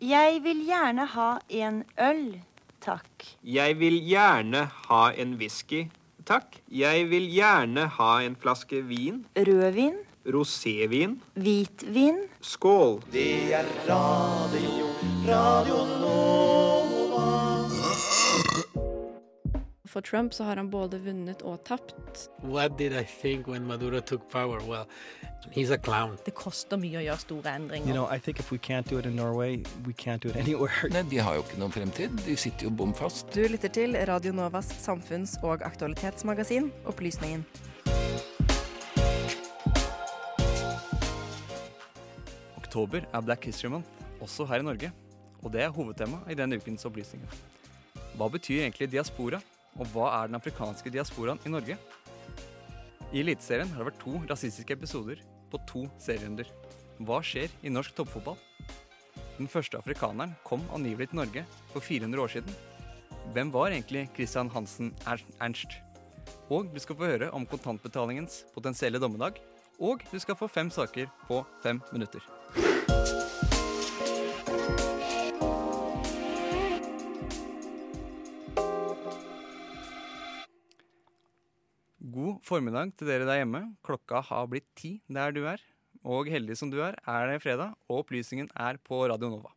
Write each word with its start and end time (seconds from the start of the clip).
Jeg 0.00 0.42
vil 0.44 0.58
gjerne 0.66 1.06
ha 1.08 1.38
en 1.48 1.78
øl, 1.96 2.42
takk. 2.84 3.24
Jeg 3.40 3.78
vil 3.80 3.96
gjerne 4.04 4.66
ha 4.90 4.98
en 5.16 5.32
whisky, 5.40 5.86
takk. 6.28 6.58
Jeg 6.68 7.06
vil 7.08 7.24
gjerne 7.32 7.86
ha 7.96 8.10
en 8.20 8.36
flaske 8.36 8.82
vin. 8.84 9.24
Rødvin, 9.36 9.96
Rosévin. 10.28 11.16
hvitvin. 11.34 12.18
Skål. 12.42 13.00
Det 13.12 13.54
er 13.54 13.64
radio, 13.88 14.92
radio 15.24 15.84
Nova. 16.00 16.35
For 19.96 20.02
Trump 20.02 20.34
så 20.34 20.44
har 20.44 20.56
han 20.60 20.68
både 20.70 20.98
vunnet 21.00 21.40
og 21.42 21.62
tapt. 21.64 21.94
What 22.44 22.76
did 22.76 22.92
I 22.92 23.02
think 23.04 23.46
when 23.48 23.64
Maduro 23.66 24.00
took 24.00 24.28
power? 24.30 24.60
Well, 24.68 24.84
he's 25.50 25.70
a 25.70 25.78
clown. 25.78 26.18
Det 26.26 26.34
koster 26.36 26.76
mye 26.76 26.98
å 27.00 27.04
gjøre 27.06 27.22
store 27.22 27.54
endringer. 27.56 27.88
You 27.88 27.94
know, 27.94 28.04
I 28.12 28.18
think 28.18 28.38
if 28.38 28.52
we 28.52 28.58
can't 28.58 28.84
do 28.90 28.98
it 28.98 29.06
in 29.08 29.16
Norway, 29.16 29.62
we 29.86 29.94
can't 29.94 30.20
do 30.20 30.28
it 30.28 30.36
anywhere. 30.44 30.90
Nei, 30.92 31.00
De 31.08 31.16
har 31.24 31.38
jo 31.38 31.46
ikke 31.46 31.56
noen 31.62 31.72
fremtid. 31.72 32.12
De 32.26 32.36
sitter 32.36 32.68
jo 32.68 32.74
bom 32.76 32.92
fast. 32.92 33.32
Du 33.32 33.40
lytter 33.48 33.72
til 33.72 33.96
Radio 34.12 34.34
Novas 34.36 34.68
samfunns- 34.84 35.38
og 35.42 35.64
aktualitetsmagasin 35.64 36.68
Opplysningen. 36.84 37.46
Oktober 42.60 43.08
er 43.16 43.20
Black 43.24 43.48
History 43.48 43.72
Month, 43.72 43.88
også 44.20 44.44
her 44.52 44.60
i 44.60 44.68
Norge. 44.68 44.92
Og 45.40 45.56
det 45.56 45.64
er 45.64 45.72
hovedtema 45.72 46.20
i 46.28 46.36
denne 46.36 46.60
ukens 46.60 46.84
opplysninger. 46.84 47.44
Hva 48.20 48.28
betyr 48.28 48.66
egentlig 48.66 48.92
diaspora, 48.92 49.40
og 49.76 49.88
hva 49.92 50.10
er 50.18 50.30
den 50.30 50.38
afrikanske 50.38 50.92
diasporaen 50.92 51.40
i 51.44 51.52
Norge? 51.52 51.76
I 53.12 53.22
Eliteserien 53.22 53.70
har 53.72 53.82
det 53.82 53.90
vært 53.92 54.02
to 54.02 54.18
rasistiske 54.28 54.74
episoder 54.74 55.20
på 55.52 55.60
to 55.68 55.84
serierunder. 56.02 56.48
Hva 57.06 57.20
skjer 57.24 57.52
i 57.62 57.72
norsk 57.72 57.94
toppfotball? 57.96 58.38
Den 59.36 59.50
første 59.52 59.78
afrikaneren 59.78 60.32
kom 60.46 60.64
angivelig 60.74 61.10
til 61.10 61.20
Norge 61.20 61.44
for 61.74 61.84
400 61.84 62.22
år 62.22 62.32
siden. 62.38 62.56
Hvem 63.34 63.52
var 63.52 63.72
egentlig 63.72 64.08
Christian 64.16 64.50
Hansen 64.50 64.94
Ernst? 65.06 65.78
Og 66.48 66.70
du 66.72 66.80
skal 66.80 66.96
få 66.96 67.10
høre 67.10 67.30
om 67.34 67.46
kontantbetalingens 67.46 68.44
potensielle 68.54 69.02
dommedag. 69.02 69.40
Og 69.80 70.00
du 70.10 70.18
skal 70.18 70.38
få 70.38 70.48
fem 70.48 70.70
saker 70.72 71.10
på 71.28 71.42
fem 71.62 71.82
minutter. 71.92 72.22
Formiddag 82.46 82.92
til 82.94 83.08
dere 83.10 83.26
der 83.26 83.40
hjemme. 83.40 83.62
Klokka 83.86 84.20
har 84.22 84.46
blitt 84.50 84.66
ti 84.78 85.00
der 85.10 85.34
du 85.34 85.42
er. 85.50 85.62
Og 86.06 86.28
heldig 86.30 86.54
som 86.58 86.70
du 86.70 86.78
er, 86.84 86.94
er 87.02 87.26
det 87.26 87.40
fredag, 87.42 87.74
og 87.90 88.04
opplysningen 88.04 88.46
er 88.54 88.78
på 88.78 89.00
Radio 89.10 89.32
Nova. 89.32 89.50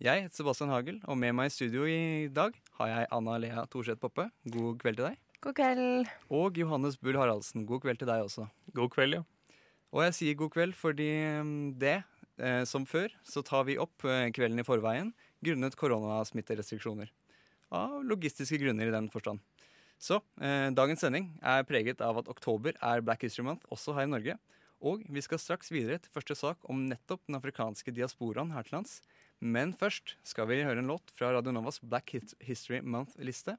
Jeg 0.00 0.26
heter 0.26 0.36
Sebastian 0.36 0.72
Hagel, 0.72 0.98
og 1.08 1.16
med 1.16 1.32
meg 1.36 1.48
i 1.48 1.54
studio 1.54 1.86
i 1.88 2.28
dag 2.28 2.52
har 2.76 2.90
jeg 2.90 3.08
Anna 3.16 3.38
Lea 3.40 3.64
Thorseth 3.72 4.00
Poppe. 4.02 4.26
God 4.44 4.76
kveld 4.82 5.00
til 5.00 5.06
deg. 5.08 5.20
God 5.40 5.56
kveld. 5.56 6.10
Og 6.28 6.60
Johannes 6.60 6.98
Bull 7.00 7.16
Haraldsen. 7.16 7.64
God 7.68 7.80
kveld 7.86 8.02
til 8.02 8.10
deg 8.10 8.26
også. 8.26 8.44
God 8.76 8.92
kveld, 8.92 9.16
ja. 9.16 9.54
Og 9.90 10.04
jeg 10.04 10.16
sier 10.18 10.38
god 10.40 10.52
kveld 10.52 10.76
fordi 10.76 11.08
mm, 11.40 11.56
det, 11.80 11.96
eh, 12.36 12.62
som 12.68 12.84
før, 12.88 13.12
så 13.24 13.40
tar 13.46 13.64
vi 13.68 13.80
opp 13.80 14.04
eh, 14.04 14.28
kvelden 14.36 14.60
i 14.60 14.66
forveien 14.66 15.14
grunnet 15.40 15.78
koronasmitterestriksjoner. 15.80 17.08
Av 17.72 18.02
logistiske 18.04 18.60
grunner 18.60 18.90
i 18.90 18.94
den 18.94 19.08
forstand. 19.12 19.40
Så 20.00 20.16
eh, 20.40 20.70
dagens 20.72 21.02
sending 21.04 21.28
er 21.44 21.66
preget 21.68 22.00
av 22.00 22.22
at 22.22 22.30
oktober 22.32 22.76
er 22.80 23.02
Black 23.04 23.26
History 23.26 23.44
Month 23.44 23.68
også 23.72 23.94
her 23.98 24.08
i 24.08 24.12
Norge. 24.14 24.36
Og 24.80 25.02
vi 25.12 25.20
skal 25.20 25.40
straks 25.42 25.68
videre 25.72 25.98
til 26.00 26.12
første 26.14 26.36
sak 26.38 26.64
om 26.72 26.86
nettopp 26.88 27.26
den 27.28 27.36
afrikanske 27.36 27.92
diasporaen 27.92 28.54
her 28.54 28.64
til 28.64 28.78
lands. 28.78 29.00
Men 29.40 29.74
først 29.76 30.16
skal 30.24 30.48
vi 30.48 30.62
høre 30.64 30.80
en 30.80 30.88
låt 30.88 31.12
fra 31.16 31.34
Radio 31.36 31.52
Novas 31.52 31.80
Black 31.84 32.16
History 32.40 32.80
Month-liste. 32.80 33.58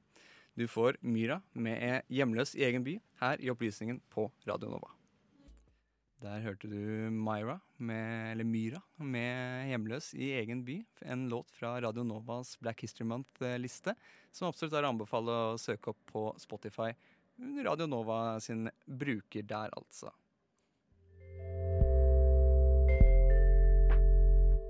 Du 0.58 0.66
får 0.68 0.98
Myra 1.00 1.40
med 1.54 2.02
'Hjemløs 2.10 2.56
i 2.58 2.66
egen 2.66 2.84
by' 2.84 3.00
her 3.22 3.38
i 3.38 3.50
Opplysningen 3.50 4.02
på 4.10 4.30
Radio 4.46 4.68
Nova. 4.68 5.01
Der 6.22 6.38
hørte 6.44 6.68
du 6.70 7.10
Myra, 7.10 7.56
med, 7.82 8.30
eller 8.30 8.46
Myra, 8.46 8.78
med 9.02 9.66
'Hjemløs 9.66 10.12
i 10.14 10.28
egen 10.38 10.60
by'. 10.62 10.84
En 11.02 11.28
låt 11.28 11.50
fra 11.50 11.80
Radio 11.82 12.04
Novas 12.06 12.54
Black 12.60 12.84
History 12.84 13.06
Month-liste, 13.10 13.96
som 14.30 14.46
absolutt 14.46 14.76
er 14.78 14.86
å 14.86 14.92
anbefale 14.92 15.34
å 15.34 15.58
søke 15.58 15.90
opp 15.90 16.04
på 16.12 16.22
Spotify. 16.38 16.92
Radio 17.66 17.88
Nova 17.90 18.38
sin 18.38 18.70
bruker 18.86 19.42
der, 19.42 19.74
altså. 19.74 20.12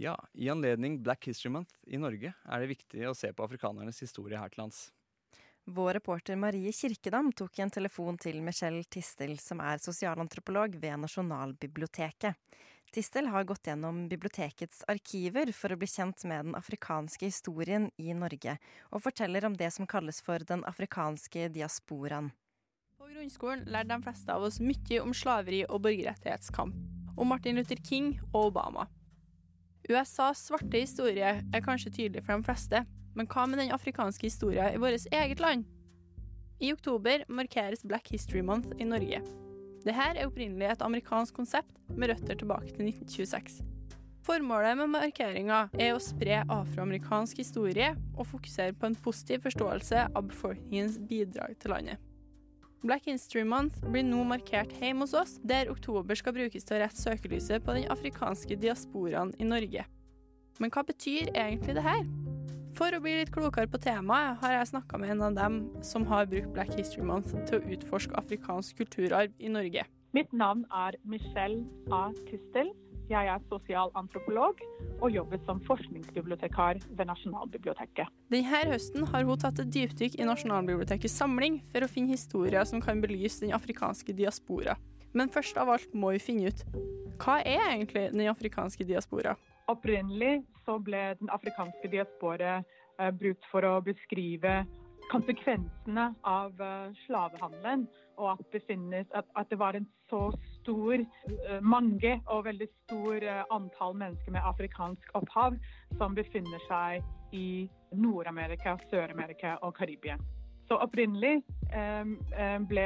Ja, 0.00 0.28
i 0.32 0.48
anledning 0.48 1.02
Black 1.02 1.26
History 1.26 1.50
Month 1.52 1.74
i 1.86 1.98
Norge 2.00 2.32
er 2.32 2.62
det 2.62 2.70
viktig 2.70 3.02
å 3.04 3.12
se 3.12 3.28
på 3.36 3.44
afrikanernes 3.44 3.98
historie 4.00 4.38
her 4.40 4.48
til 4.48 4.62
lands. 4.62 4.78
Vår 5.68 5.92
reporter 5.98 6.38
Marie 6.40 6.70
Kirkedam 6.72 7.28
tok 7.36 7.58
en 7.60 7.72
telefon 7.74 8.16
til 8.16 8.38
Michelle 8.40 8.80
Tistel, 8.88 9.34
som 9.36 9.60
er 9.60 9.82
sosialantropolog 9.84 10.78
ved 10.80 11.02
Nasjonalbiblioteket. 11.02 12.56
Tistel 12.90 13.28
har 13.28 13.44
gått 13.44 13.68
gjennom 13.68 14.06
bibliotekets 14.08 14.86
arkiver 14.88 15.52
for 15.52 15.74
å 15.74 15.78
bli 15.82 15.88
kjent 15.92 16.24
med 16.24 16.48
den 16.48 16.56
afrikanske 16.56 17.28
historien 17.28 17.90
i 18.00 18.16
Norge, 18.16 18.54
og 18.88 19.04
forteller 19.04 19.44
om 19.44 19.58
det 19.58 19.68
som 19.76 19.86
kalles 19.86 20.22
for 20.24 20.40
den 20.48 20.64
afrikanske 20.70 21.50
diasporaen. 21.52 22.30
På 22.96 23.10
grunnskolen 23.10 23.68
lærte 23.68 23.92
de 23.92 24.08
fleste 24.08 24.32
av 24.32 24.48
oss 24.48 24.62
mye 24.64 25.02
om 25.04 25.12
slaveri 25.12 25.60
og 25.68 25.84
borgerrettighetskamp. 25.84 26.80
Om 27.20 27.30
Martin 27.34 27.60
Luther 27.60 27.84
King 27.84 28.14
og 28.32 28.48
Obama. 28.48 28.88
USAs 29.88 30.44
svarte 30.48 30.82
historie 30.82 31.32
er 31.40 31.64
kanskje 31.64 31.92
tydelig 31.94 32.24
for 32.26 32.36
de 32.36 32.46
fleste, 32.46 32.82
men 33.16 33.28
hva 33.30 33.46
med 33.48 33.62
den 33.62 33.72
afrikanske 33.74 34.28
historien 34.28 34.74
i 34.74 34.80
vårt 34.80 35.08
eget 35.10 35.40
land? 35.40 35.64
I 36.60 36.74
oktober 36.74 37.24
markeres 37.32 37.82
Black 37.88 38.10
History 38.12 38.42
Month 38.44 38.76
i 38.78 38.84
Norge. 38.84 39.22
Dette 39.80 40.06
er 40.12 40.26
opprinnelig 40.26 40.68
et 40.68 40.82
amerikansk 40.84 41.38
konsept 41.40 41.80
med 41.88 42.12
røtter 42.12 42.36
tilbake 42.36 42.74
til 42.74 42.90
1926. 42.90 43.62
Formålet 44.26 44.76
med 44.76 44.92
markeringa 44.92 45.62
er 45.80 45.94
å 45.94 46.02
spre 46.04 46.42
afroamerikansk 46.44 47.40
historie 47.40 47.94
og 48.12 48.28
fokusere 48.28 48.76
på 48.76 48.90
en 48.90 48.98
positiv 49.06 49.46
forståelse 49.46 50.04
av 50.12 50.28
befolkningens 50.28 51.00
bidrag 51.08 51.56
til 51.62 51.72
landet. 51.72 52.09
Black 52.82 53.04
History 53.04 53.44
Month 53.44 53.82
blir 53.92 54.06
nå 54.08 54.22
markert 54.24 54.72
hjemme 54.80 55.04
hos 55.04 55.12
oss, 55.16 55.34
der 55.44 55.68
oktober 55.68 56.16
skal 56.16 56.32
brukes 56.32 56.64
til 56.64 56.78
å 56.78 56.80
rette 56.80 56.96
søkelyset 56.96 57.64
på 57.66 57.74
den 57.76 57.90
afrikanske 57.92 58.56
diasporaen 58.56 59.34
i 59.36 59.48
Norge. 59.48 59.84
Men 60.60 60.72
hva 60.72 60.84
betyr 60.88 61.28
egentlig 61.34 61.76
det 61.76 61.84
her? 61.84 62.06
For 62.78 62.94
å 62.96 63.00
bli 63.04 63.18
litt 63.18 63.32
klokere 63.34 63.68
på 63.68 63.80
temaet, 63.84 64.38
har 64.40 64.54
jeg 64.56 64.70
snakka 64.72 65.00
med 65.02 65.12
en 65.12 65.24
av 65.28 65.36
dem 65.36 65.60
som 65.84 66.06
har 66.08 66.28
brukt 66.30 66.54
Black 66.56 66.72
History 66.78 67.04
Month 67.04 67.34
til 67.50 67.58
å 67.58 67.74
utforske 67.76 68.16
afrikansk 68.16 68.80
kulturarv 68.80 69.34
i 69.36 69.52
Norge. 69.52 69.84
Mitt 70.16 70.32
navn 70.32 70.64
er 70.72 70.96
Michelle 71.04 71.66
A. 71.92 72.08
Tistel. 72.30 72.72
Jeg 73.10 73.26
er 73.26 73.40
sosialantropolog 73.50 74.60
og 75.02 75.08
jobber 75.10 75.40
som 75.42 75.58
forskningsbibliotekar 75.66 76.78
ved 76.94 77.08
Nasjonalbiblioteket. 77.08 78.06
Denne 78.30 78.60
høsten 78.70 79.08
har 79.10 79.26
hun 79.26 79.40
tatt 79.42 79.58
et 79.58 79.72
dypdykk 79.74 80.14
i 80.20 80.28
Nasjonalbibliotekets 80.28 81.16
samling 81.18 81.58
for 81.72 81.82
å 81.82 81.88
finne 81.90 82.14
historier 82.14 82.62
som 82.70 82.78
kan 82.84 83.02
belyse 83.02 83.42
den 83.42 83.56
afrikanske 83.56 84.14
diaspora. 84.14 84.76
Men 85.10 85.32
først 85.34 85.58
av 85.58 85.72
alt 85.74 85.90
må 85.90 86.12
vi 86.14 86.22
finne 86.22 86.52
ut 86.52 86.62
hva 87.20 87.40
er 87.42 87.58
egentlig 87.72 88.06
den 88.12 88.22
afrikanske 88.30 88.86
diaspora? 88.86 89.34
Opprinnelig 89.68 90.44
så 90.64 90.78
ble 90.78 91.02
den 91.18 91.32
afrikanske 91.34 91.90
diaspora 91.90 92.60
eh, 92.62 93.10
brukt 93.10 93.44
for 93.50 93.66
å 93.66 93.74
beskrive 93.84 94.62
konsekvensene 95.10 96.06
av 96.22 96.62
eh, 96.62 96.94
slavehandelen, 97.08 97.88
og 98.22 98.38
at 98.38 98.56
at, 99.18 99.26
at 99.34 99.50
det 99.50 99.58
var 99.58 99.74
en 99.74 99.90
så 100.08 100.30
stor, 100.60 100.94
eh, 100.94 101.60
mange 101.60 102.16
og 102.26 102.44
veldig 102.48 102.68
stor 102.84 103.22
eh, 103.22 103.44
antall 103.50 103.96
mennesker 103.96 104.36
med 104.36 104.46
afrikansk 104.52 105.14
opphav 105.18 105.56
som 105.98 106.14
befinner 106.14 106.62
seg 106.68 107.04
i 107.36 107.68
Nord-Amerika, 107.94 108.76
Sør-Amerika 108.90 109.56
og 109.62 109.74
Karibia. 109.78 110.18
Så 110.70 110.76
opprinnelig 110.78 111.40
eh, 111.74 112.58
ble 112.70 112.84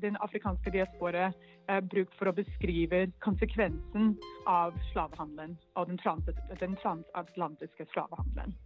den 0.00 0.16
afrikanske 0.24 0.72
diaspora 0.72 1.26
eh, 1.68 1.80
brukt 1.84 2.14
for 2.16 2.30
å 2.30 2.36
beskrive 2.36 3.02
konsekvensen 3.24 4.14
av 4.48 4.72
slavehandelen 4.92 5.58
og 5.76 5.90
den 5.92 6.00
transatlantiske 6.00 7.86
slavehandelen. 7.92 8.56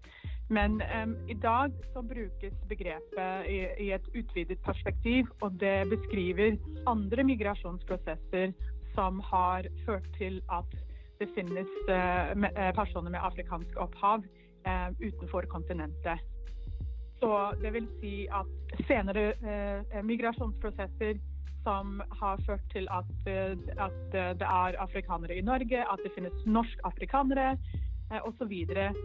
Men 0.49 0.83
um, 1.03 1.17
i 1.29 1.35
dag 1.35 1.73
så 1.93 2.03
brukes 2.03 2.55
begrepet 2.69 3.49
i, 3.53 3.59
i 3.85 3.91
et 3.93 4.07
utvidet 4.17 4.61
perspektiv, 4.65 5.29
og 5.45 5.59
det 5.61 5.85
beskriver 5.91 6.57
andre 6.89 7.25
migrasjonsprosesser 7.25 8.55
som 8.95 9.21
har 9.21 9.69
ført 9.85 10.09
til 10.17 10.41
at 10.49 10.79
det 11.21 11.29
finnes 11.37 11.69
uh, 11.91 12.33
personer 12.79 13.13
med 13.13 13.21
afrikansk 13.21 13.77
opphav 13.77 14.25
uh, 14.25 14.89
utenfor 15.05 15.45
kontinentet. 15.53 16.25
Så 17.21 17.33
det 17.61 17.75
vil 17.75 17.89
si 18.01 18.15
at 18.33 18.81
senere 18.89 19.33
uh, 19.45 20.01
migrasjonsprosesser 20.01 21.21
som 21.67 21.99
har 22.23 22.41
ført 22.47 22.65
til 22.73 22.87
at, 22.95 23.11
at 23.29 23.97
det 24.41 24.47
er 24.49 24.79
afrikanere 24.81 25.37
i 25.37 25.45
Norge, 25.45 25.83
at 25.93 26.01
det 26.05 26.15
finnes 26.15 26.47
norsk-afrikanere 26.47 27.59
osv. 28.25 28.55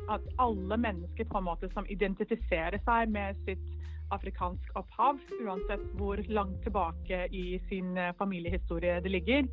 At 0.10 0.28
alle 0.38 0.78
mennesker 0.78 1.28
på 1.30 1.40
en 1.40 1.48
måte 1.50 1.70
som 1.74 1.88
identifiserer 1.90 2.80
seg 2.86 3.12
med 3.14 3.40
sitt 3.48 3.66
afrikansk 4.14 4.76
opphav, 4.78 5.20
uansett 5.42 5.84
hvor 5.98 6.22
langt 6.30 6.62
tilbake 6.64 7.26
i 7.32 7.60
sin 7.70 7.98
eh, 7.98 8.14
familiehistorie 8.20 9.00
det 9.02 9.10
ligger, 9.10 9.48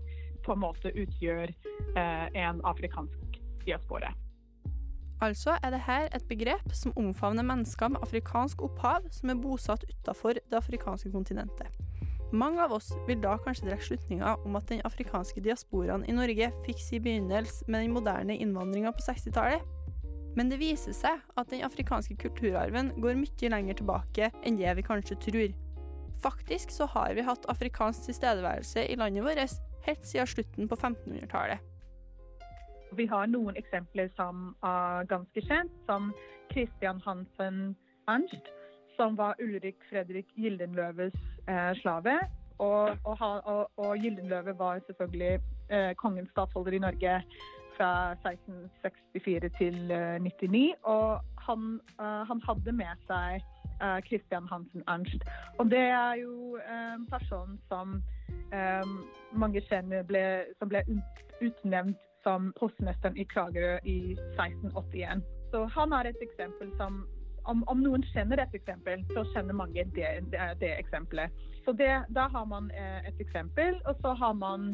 på 0.44 0.52
en 0.52 0.62
måte 0.64 0.92
utgjør 0.92 1.52
eh, 1.96 2.26
en 2.42 2.60
afrikansk 2.64 3.40
diaspora. 3.64 4.12
Altså 5.20 5.58
er 5.60 5.74
dette 5.74 5.96
et 6.16 6.28
begrep 6.28 6.72
som 6.72 6.96
omfavner 6.96 7.44
mennesker 7.44 7.92
med 7.92 8.00
afrikansk 8.04 8.62
opphav 8.64 9.04
som 9.12 9.32
er 9.32 9.40
bosatt 9.40 9.84
utenfor 9.84 10.40
det 10.40 10.56
afrikanske 10.56 11.12
kontinentet. 11.12 11.76
Mange 12.32 12.62
av 12.62 12.72
oss 12.76 12.92
vil 13.08 13.18
da 13.18 13.32
kanskje 13.42 13.66
trekke 13.66 13.86
slutninga 13.88 14.36
om 14.46 14.54
at 14.54 14.68
den 14.70 14.82
afrikanske 14.86 15.42
diasporaen 15.42 16.04
i 16.06 16.14
Norge 16.14 16.50
fikk 16.62 16.78
sin 16.78 17.02
begynnelse 17.02 17.66
med 17.66 17.82
den 17.82 17.94
moderne 17.96 18.36
innvandringa 18.38 18.92
på 18.94 19.02
60-tallet. 19.02 19.64
Men 20.38 20.52
det 20.52 20.60
viser 20.60 20.94
seg 20.94 21.24
at 21.34 21.50
den 21.50 21.64
afrikanske 21.66 22.14
kulturarven 22.22 22.92
går 23.02 23.18
mye 23.18 23.50
lenger 23.50 23.80
tilbake 23.80 24.28
enn 24.46 24.60
det 24.60 24.76
vi 24.78 24.84
kanskje 24.86 25.18
tror. 25.26 25.56
Faktisk 26.22 26.70
så 26.70 26.86
har 26.94 27.16
vi 27.18 27.26
hatt 27.26 27.48
afrikansk 27.50 28.06
tilstedeværelse 28.06 28.86
i 28.86 28.98
landet 29.00 29.26
vårt 29.26 29.58
helt 29.88 30.06
siden 30.06 30.30
slutten 30.30 30.70
på 30.70 30.78
1500-tallet. 30.78 31.58
Vi 32.94 33.06
har 33.10 33.26
noen 33.30 33.58
eksempler 33.58 34.10
som 34.14 34.52
er 34.66 35.06
ganske 35.10 35.42
kjent, 35.46 35.74
som 35.86 36.12
Christian 36.52 37.02
Hansen 37.02 37.74
Ernst, 38.10 38.54
som 38.96 39.18
var 39.18 39.38
Ulrik 39.42 39.78
Fredrik 39.90 40.30
Gyldenløves 40.38 41.14
eh, 41.50 41.72
slave. 41.82 42.18
Og, 42.58 42.96
og, 43.04 43.16
og, 43.52 43.70
og 43.76 43.96
Gyldenløve 44.02 44.58
var 44.58 44.80
selvfølgelig 44.86 45.40
eh, 45.70 45.94
kongens 45.94 46.30
statsholder 46.30 46.72
i 46.72 46.84
Norge 46.86 47.22
fra 47.76 48.12
1664 48.12 49.50
til 49.58 49.90
eh, 49.90 50.20
99. 50.20 50.74
Og 50.82 51.20
han, 51.46 51.80
eh, 52.00 52.22
han 52.30 52.42
hadde 52.48 52.72
med 52.72 52.92
seg 53.08 53.40
eh, 53.82 54.00
Christian 54.08 54.48
Hansen 54.52 54.82
Ernst. 54.88 55.24
Og 55.58 55.70
det 55.70 55.86
er 56.04 56.14
jo 56.14 56.56
eh, 56.56 56.94
en 56.94 57.06
person 57.14 57.58
som 57.68 58.02
eh, 58.52 58.86
mange 59.32 59.64
kjenner 59.70 60.02
ble, 60.02 60.24
som 60.58 60.68
ble 60.68 60.84
ut, 60.88 61.24
utnevnt 61.40 61.96
som 62.22 62.52
postmesteren 62.60 63.16
i 63.16 63.24
Kragerø 63.24 63.78
i 63.84 63.98
1681. 64.36 65.24
Så 65.50 65.64
han 65.76 65.92
er 65.92 66.10
et 66.10 66.20
eksempel 66.22 66.68
som 66.76 67.06
om, 67.48 67.62
om 67.72 67.82
noen 67.82 68.04
kjenner 68.12 68.42
et 68.42 68.54
eksempel, 68.54 69.04
så 69.14 69.24
kjenner 69.34 69.56
mange 69.56 69.84
det, 69.96 70.10
det, 70.32 70.48
det 70.60 70.72
eksempelet. 70.78 71.32
Så 71.64 71.72
det, 71.76 71.90
da 72.16 72.26
har 72.32 72.46
man 72.48 72.70
eh, 72.76 73.00
et 73.08 73.20
eksempel, 73.20 73.78
og 73.86 74.00
så 74.02 74.14
har 74.18 74.34
man 74.38 74.72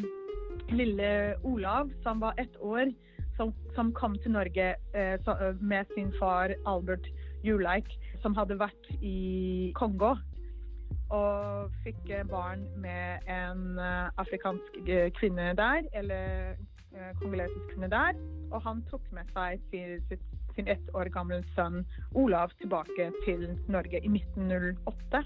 lille 0.70 1.34
Olav, 1.44 1.90
som 2.02 2.20
var 2.20 2.34
ett 2.38 2.56
år, 2.60 2.90
som, 3.36 3.54
som 3.74 3.92
kom 3.92 4.16
til 4.22 4.32
Norge 4.32 4.74
eh, 4.94 5.12
eh, 5.14 5.60
med 5.60 5.84
sin 5.94 6.12
far 6.20 6.54
Albert 6.66 7.06
Juleik, 7.44 7.88
som 8.22 8.34
hadde 8.34 8.58
vært 8.58 8.88
i 9.00 9.72
Kongo. 9.76 10.16
Og 11.14 11.74
fikk 11.84 12.10
eh, 12.10 12.24
barn 12.30 12.64
med 12.82 13.28
en 13.30 13.78
afrikansk 14.18 14.80
kvinne 15.18 15.52
der, 15.58 15.84
eller 15.92 16.56
kongolesisk 17.20 17.74
kvinne 17.74 17.90
der. 17.92 18.16
Og 18.50 18.62
han 18.64 18.80
tok 18.90 19.04
med 19.12 19.28
seg 19.36 19.60
sitt, 19.70 20.16
sin 20.56 20.69
ett 20.69 20.94
år 20.94 21.11
gamle 21.14 21.43
sønn 21.55 21.85
Olav 22.14 22.53
tilbake 22.61 23.11
til 23.25 23.49
Norge 23.69 24.00
i 24.00 24.11
1908. 24.11 25.23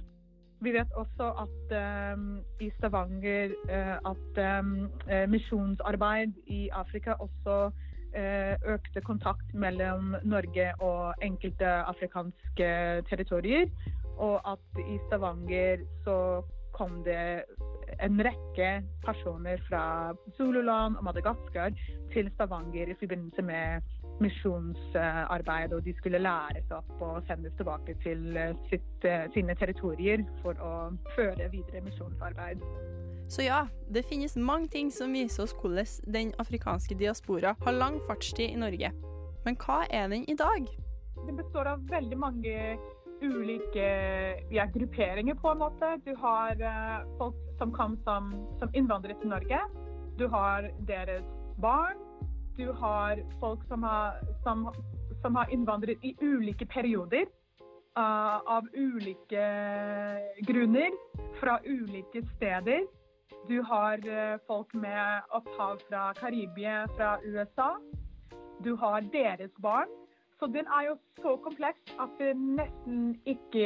Vi 0.61 0.73
vet 0.75 0.93
også 0.93 1.31
at 1.41 1.73
eh, 1.73 2.25
i 2.61 2.69
Stavanger 2.77 3.55
uh, 3.71 4.11
at 4.11 4.41
eh, 4.45 5.23
misjonsarbeid 5.31 6.35
i 6.53 6.69
Afrika 6.69 7.15
også 7.17 7.57
uh, 7.71 8.55
økte 8.75 9.01
kontakt 9.01 9.55
mellom 9.55 10.17
Norge 10.23 10.69
og 10.85 11.15
enkelte 11.25 11.73
afrikanske 11.95 12.69
territorier. 13.09 13.71
Og 14.21 14.37
at 14.53 14.85
i 14.85 14.99
Stavanger 15.07 15.87
så 16.05 16.43
kom 16.77 17.01
det 17.05 17.45
en 18.05 18.21
rekke 18.25 18.69
personer 19.05 19.61
fra 19.69 20.13
Zululand 20.37 20.97
og 20.97 21.05
Madagaskar 21.05 21.73
til 22.13 22.29
Stavanger 22.35 22.93
i 22.93 22.99
forbindelse 23.01 23.43
med 23.43 23.81
misjonsarbeid, 24.21 25.73
og 25.77 25.85
de 25.85 25.95
skulle 25.99 26.21
læres 26.23 26.71
opp 26.75 27.03
og 27.03 27.23
sendes 27.29 27.55
tilbake 27.59 27.97
til 28.05 28.37
eh, 28.37 28.55
sitt, 28.71 29.07
eh, 29.09 29.27
sine 29.35 29.57
territorier 29.59 30.25
for 30.43 30.59
å 30.61 30.75
føre 31.17 31.49
videre 31.53 31.83
misjonsarbeid. 31.87 32.63
Så 33.31 33.47
ja, 33.47 33.65
det 33.95 34.05
finnes 34.09 34.37
mange 34.37 34.69
ting 34.73 34.91
som 34.91 35.13
viser 35.15 35.45
oss 35.45 35.55
hvordan 35.55 35.87
den 36.13 36.33
afrikanske 36.43 36.97
diaspora 36.99 37.55
har 37.65 37.77
lang 37.77 38.01
fartstid 38.09 38.57
i 38.57 38.59
Norge. 38.59 38.91
Men 39.45 39.57
hva 39.63 39.85
er 39.89 40.09
den 40.11 40.27
i 40.29 40.37
dag? 40.37 40.67
Det 41.27 41.37
består 41.37 41.69
av 41.71 41.85
veldig 41.89 42.19
mange 42.19 42.57
ulike 43.23 43.87
ja, 44.51 44.67
grupperinger, 44.75 45.35
på 45.35 45.53
en 45.53 45.63
måte. 45.63 45.95
Du 46.05 46.15
har 46.19 46.57
eh, 46.59 47.09
folk 47.19 47.37
som 47.59 47.73
kom 47.73 47.97
som, 48.05 48.33
som 48.59 48.73
innvandrere 48.75 49.19
til 49.21 49.33
Norge. 49.33 49.61
Du 50.19 50.27
har 50.29 50.71
deres 50.89 51.27
barn. 51.61 52.10
Du 52.61 52.73
har 52.73 53.17
folk 53.41 53.61
som 53.69 53.83
har, 53.83 54.17
som, 54.43 54.67
som 55.23 55.37
har 55.37 55.49
innvandret 55.51 56.05
i 56.05 56.17
ulike 56.21 56.67
perioder. 56.67 57.25
Uh, 57.99 58.37
av 58.57 58.69
ulike 58.77 59.45
grunner, 60.47 60.93
fra 61.41 61.57
ulike 61.65 62.23
steder. 62.37 62.85
Du 63.49 63.63
har 63.63 64.05
uh, 64.05 64.37
folk 64.47 64.75
med 64.75 65.33
opphav 65.33 65.81
fra 65.89 66.03
Karibia, 66.21 66.85
fra 66.97 67.17
USA. 67.25 67.71
Du 68.65 68.77
har 68.77 69.09
deres 69.13 69.57
barn. 69.59 69.89
Så 70.41 70.47
den 70.47 70.67
er 70.77 70.85
jo 70.89 70.95
så 71.23 71.37
kompleks 71.45 71.91
at 72.01 72.13
det 72.19 72.31
nesten 72.41 73.01
ikke 73.29 73.65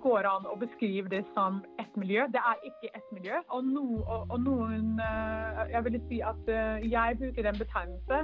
går 0.00 0.24
an 0.30 0.46
å 0.48 0.54
beskrive 0.56 1.10
det 1.12 1.20
som 1.34 1.58
ett 1.82 1.98
miljø. 2.00 2.24
Det 2.32 2.40
er 2.40 2.62
ikke 2.70 2.92
ett 2.96 3.10
miljø. 3.12 3.40
Og, 3.52 3.66
no, 3.68 4.00
og, 4.06 4.32
noen 4.40 4.96
eh, 5.04 5.60
Jeg 5.74 5.84
vil 5.84 5.98
si 6.08 6.22
at 6.24 6.48
eh, 6.48 6.88
jeg 6.88 7.18
bruker 7.20 7.44
den 7.50 7.60
betegnelse, 7.60 8.22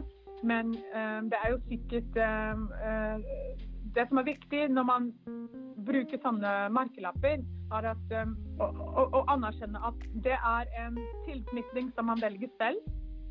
men 0.48 0.72
eh, 0.96 1.20
det 1.28 1.42
er 1.42 1.52
jo 1.52 1.60
sikkert 1.68 2.16
Det 3.94 4.08
som 4.08 4.18
er 4.18 4.30
viktig 4.32 4.62
når 4.72 4.86
man 4.88 5.12
bruker 5.84 6.18
sånne 6.24 6.54
merkelapper, 6.72 7.44
er 7.76 7.86
at, 7.92 8.14
å 8.64 9.20
anerkjenne 9.28 9.80
at 9.86 10.06
det 10.24 10.34
er 10.34 10.72
en 10.80 10.96
tilknytning 11.28 11.92
som 11.94 12.08
man 12.08 12.22
velger 12.22 12.48
selv. 12.56 12.80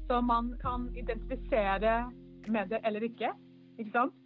Så 0.07 0.21
man 0.21 0.53
kan 0.61 0.91
identifisere 0.99 2.03
med 2.47 2.69
det 2.69 2.79
eller 2.85 3.03
ikke. 3.09 3.33
Ikke 3.81 3.95
sant? 3.95 4.22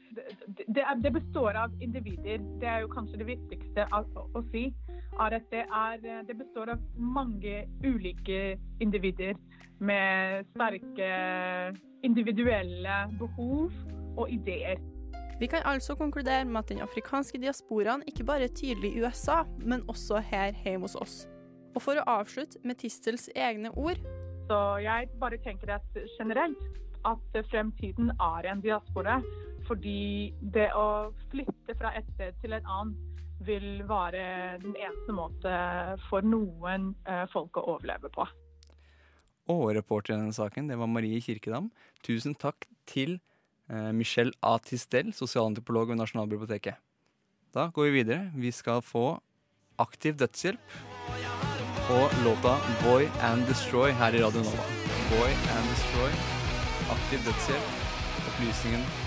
Det, 0.67 0.83
det, 1.03 1.11
består 1.13 1.57
av 1.63 1.73
individer. 1.81 2.41
Det 2.61 2.67
er 2.67 2.83
jo 2.83 2.91
kanskje 2.93 3.21
det 3.21 3.29
viktigste 3.29 3.87
å, 3.93 4.03
å 4.35 4.43
si. 4.51 4.67
Er 5.17 5.37
at 5.37 5.47
det, 5.53 5.63
er, 5.65 6.23
det 6.27 6.37
består 6.37 6.73
av 6.75 6.83
mange 6.97 7.63
ulike 7.85 8.57
individer 8.83 9.37
med 9.79 10.45
sterke 10.55 11.09
individuelle 12.05 12.99
behov 13.19 13.73
og 14.17 14.29
ideer. 14.33 14.81
Vi 15.39 15.45
kan 15.45 15.61
altså 15.65 15.95
konkludere 15.95 16.45
med 16.45 16.59
at 16.59 16.69
den 16.69 16.81
afrikanske 16.81 17.37
diasporaen 17.37 18.01
ikke 18.09 18.25
bare 18.25 18.49
er 18.49 18.53
tydelig 18.57 18.95
i 18.95 19.01
USA, 19.05 19.43
men 19.61 19.83
også 19.87 20.17
her 20.17 20.53
hjemme 20.63 20.89
hos 20.89 20.95
oss. 20.95 21.17
Og 21.75 21.81
for 21.81 21.99
å 21.99 22.05
avslutte 22.09 22.57
med 22.65 22.79
Tistels 22.81 23.27
egne 23.35 23.69
ord 23.77 23.99
Så 24.49 24.57
jeg 24.81 25.09
bare 25.21 25.37
tenker 25.43 25.75
at 25.75 25.99
generelt 26.17 26.63
at 27.05 27.37
fremtiden 27.51 28.09
er 28.19 28.47
en 28.51 28.61
diaspora. 28.63 29.19
Fordi 29.67 30.33
det 30.41 30.69
å 30.77 31.11
flytte 31.31 31.75
fra 31.77 31.93
et 31.97 32.07
sted 32.15 32.37
til 32.41 32.55
et 32.55 32.67
annet 32.67 33.17
vil 33.45 33.83
være 33.87 34.57
den 34.63 34.73
eneste 34.79 35.13
måte 35.13 35.53
for 36.07 36.25
noen 36.25 36.91
eh, 37.05 37.25
folk 37.31 37.59
å 37.59 37.67
overleve 37.75 38.09
på. 38.13 38.25
Og 39.53 39.69
reporter 39.77 40.15
i 40.15 40.17
denne 40.17 40.35
saken, 40.35 40.67
det 40.71 40.79
var 40.79 40.89
Marie 40.91 41.21
Kirkedam. 41.23 41.69
Tusen 42.03 42.35
takk 42.35 42.67
til 42.89 43.19
eh, 43.69 43.91
Michelle 43.95 44.33
A. 44.41 44.57
Tistel, 44.59 45.13
sosialantropolog 45.15 45.93
ved 45.93 46.01
Nasjonalbiblioteket. 46.01 46.81
Da 47.55 47.69
går 47.73 47.87
vi 47.87 47.95
videre. 48.01 48.31
Vi 48.35 48.51
skal 48.51 48.83
få 48.83 49.19
aktiv 49.79 50.17
dødshjelp 50.19 50.59
og 51.87 52.11
låta 52.25 52.57
'Boy 52.83 53.07
and 53.23 53.47
Destroy' 53.47 53.95
her 53.95 54.11
i 54.11 54.23
Radio 54.23 54.43
Nova. 54.43 54.65
Boy 55.13 55.31
and 55.55 55.65
Destroy, 55.71 56.11
aktiv 56.91 57.19
dødshjelp, 57.27 57.69
opplysningen 58.27 59.06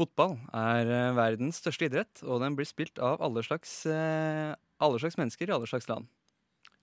Fotball 0.00 0.38
er 0.56 0.88
eh, 0.88 1.10
verdens 1.12 1.58
største 1.60 1.84
idrett, 1.90 2.22
og 2.24 2.40
den 2.40 2.54
blir 2.56 2.64
spilt 2.64 2.96
av 3.04 3.20
alle 3.20 3.42
slags, 3.44 3.82
eh, 3.84 4.54
alle 4.80 5.00
slags 5.02 5.18
mennesker 5.20 5.50
i 5.50 5.52
alle 5.52 5.68
slags 5.68 5.90
land. 5.90 6.08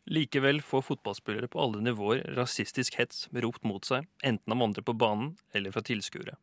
Likevel 0.08 0.62
får 0.62 0.84
fotballspillere 0.86 1.50
på 1.50 1.60
alle 1.60 1.82
nivåer 1.82 2.22
rasistisk 2.38 3.00
hets 3.00 3.26
ropt 3.34 3.66
mot 3.66 3.84
seg, 3.84 4.06
enten 4.22 4.54
av 4.54 4.62
andre 4.64 4.84
på 4.86 4.94
banen 4.94 5.34
eller 5.58 5.74
fra 5.74 5.82
tilskuere. 5.82 6.38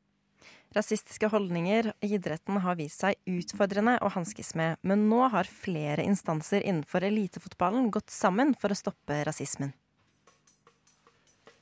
Rasistiske 0.74 1.30
holdninger 1.30 1.92
i 2.02 2.10
idretten 2.16 2.58
har 2.64 2.74
vist 2.80 3.04
seg 3.04 3.22
utfordrende 3.30 3.94
å 4.02 4.10
hanskes 4.10 4.56
med, 4.58 4.82
men 4.82 5.06
nå 5.08 5.28
har 5.30 5.46
flere 5.46 6.02
instanser 6.02 6.66
innenfor 6.66 7.06
elitefotballen 7.06 7.86
gått 7.94 8.10
sammen 8.10 8.50
for 8.58 8.74
å 8.74 8.80
stoppe 8.82 9.22
rasismen. 9.28 9.70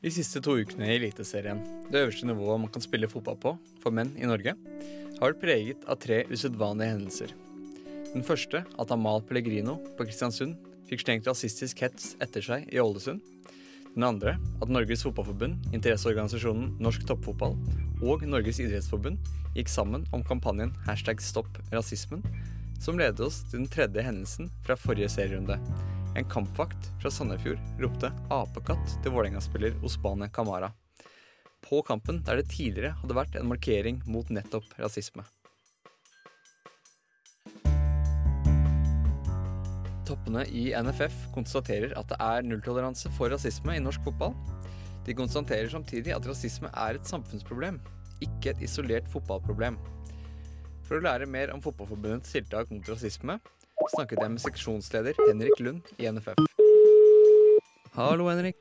De 0.03 0.11
siste 0.11 0.41
to 0.43 0.57
ukene 0.59 0.89
i 0.89 0.97
Eliteserien, 0.97 1.61
det 1.93 2.01
øverste 2.01 2.27
nivået 2.27 2.65
man 2.65 2.73
kan 2.73 2.83
spille 2.83 3.13
fotball 3.13 3.37
på 3.39 3.53
for 3.85 3.95
menn 3.95 4.17
i 4.19 4.27
Norge, 4.27 4.57
har 5.23 5.31
vært 5.31 5.43
preget 5.45 5.85
av 5.87 6.01
tre 6.03 6.25
usedvanlige 6.33 6.97
hendelser. 6.97 7.33
Den 8.11 8.25
første, 8.27 8.65
at 8.67 8.91
Amal 8.91 9.23
Pellegrino 9.23 9.77
på 9.95 10.07
Kristiansund 10.09 10.57
fikk 10.89 11.05
slengt 11.05 11.29
rasistisk 11.31 11.85
hets 11.85 12.17
etter 12.25 12.43
seg 12.43 12.67
i 12.75 12.81
Ålesund. 12.83 13.23
Den 13.95 14.09
andre, 14.09 14.35
at 14.59 14.73
Norges 14.73 15.05
Fotballforbund, 15.07 15.71
interesseorganisasjonen 15.77 16.75
Norsk 16.83 17.07
Toppfotball 17.07 17.55
og 18.03 18.27
Norges 18.27 18.59
idrettsforbund 18.65 19.31
gikk 19.55 19.71
sammen 19.71 20.09
om 20.17 20.27
kampanjen 20.27 20.75
hashtag 20.89 21.23
stopp 21.23 21.61
rasismen, 21.71 22.27
som 22.83 22.99
ledet 22.99 23.23
oss 23.23 23.45
til 23.47 23.61
den 23.63 23.71
tredje 23.71 24.03
hendelsen 24.03 24.51
fra 24.67 24.75
forrige 24.81 25.13
serierunde. 25.13 25.61
En 26.19 26.27
kampvakt 26.29 26.91
fra 27.01 27.15
Sandefjord 27.15 27.63
ropte 27.81 28.11
'apekatt' 28.29 28.99
til 29.05 29.15
Vålerenga-spiller 29.15 29.79
Osbane 29.87 30.29
Kamara. 30.35 30.75
På 31.63 31.83
kampen 31.87 32.21
der 32.27 32.41
det 32.41 32.51
tidligere 32.53 32.97
hadde 33.01 33.17
vært 33.17 33.39
en 33.39 33.49
markering 33.51 34.03
mot 34.07 34.29
nettopp 34.35 34.67
rasisme. 34.83 35.25
Toppene 40.09 40.43
i 40.51 40.73
NFF 40.75 41.15
konstaterer 41.33 41.95
at 41.97 42.11
det 42.11 42.19
er 42.21 42.45
nulltoleranse 42.45 43.13
for 43.17 43.33
rasisme 43.33 43.77
i 43.79 43.83
norsk 43.83 44.03
fotball. 44.05 44.35
De 45.07 45.15
konstaterer 45.17 45.71
samtidig 45.71 46.13
at 46.15 46.27
rasisme 46.29 46.71
er 46.75 46.99
et 46.99 47.09
samfunnsproblem, 47.09 47.81
ikke 48.23 48.53
et 48.53 48.63
isolert 48.67 49.09
fotballproblem. 49.11 49.79
For 50.87 50.99
å 50.99 51.07
lære 51.07 51.31
mer 51.31 51.55
om 51.55 51.63
Fotballforbundets 51.65 52.35
tiltak 52.35 52.71
mot 52.75 52.91
rasisme 52.91 53.39
snakket 53.97 54.21
jeg 54.21 54.31
med 54.35 54.43
seksjonsleder 54.45 55.19
Henrik 55.25 55.63
Lund 55.65 55.91
i 55.99 56.11
NFF. 56.11 56.39
Hallo, 57.97 58.29
Henrik. 58.31 58.59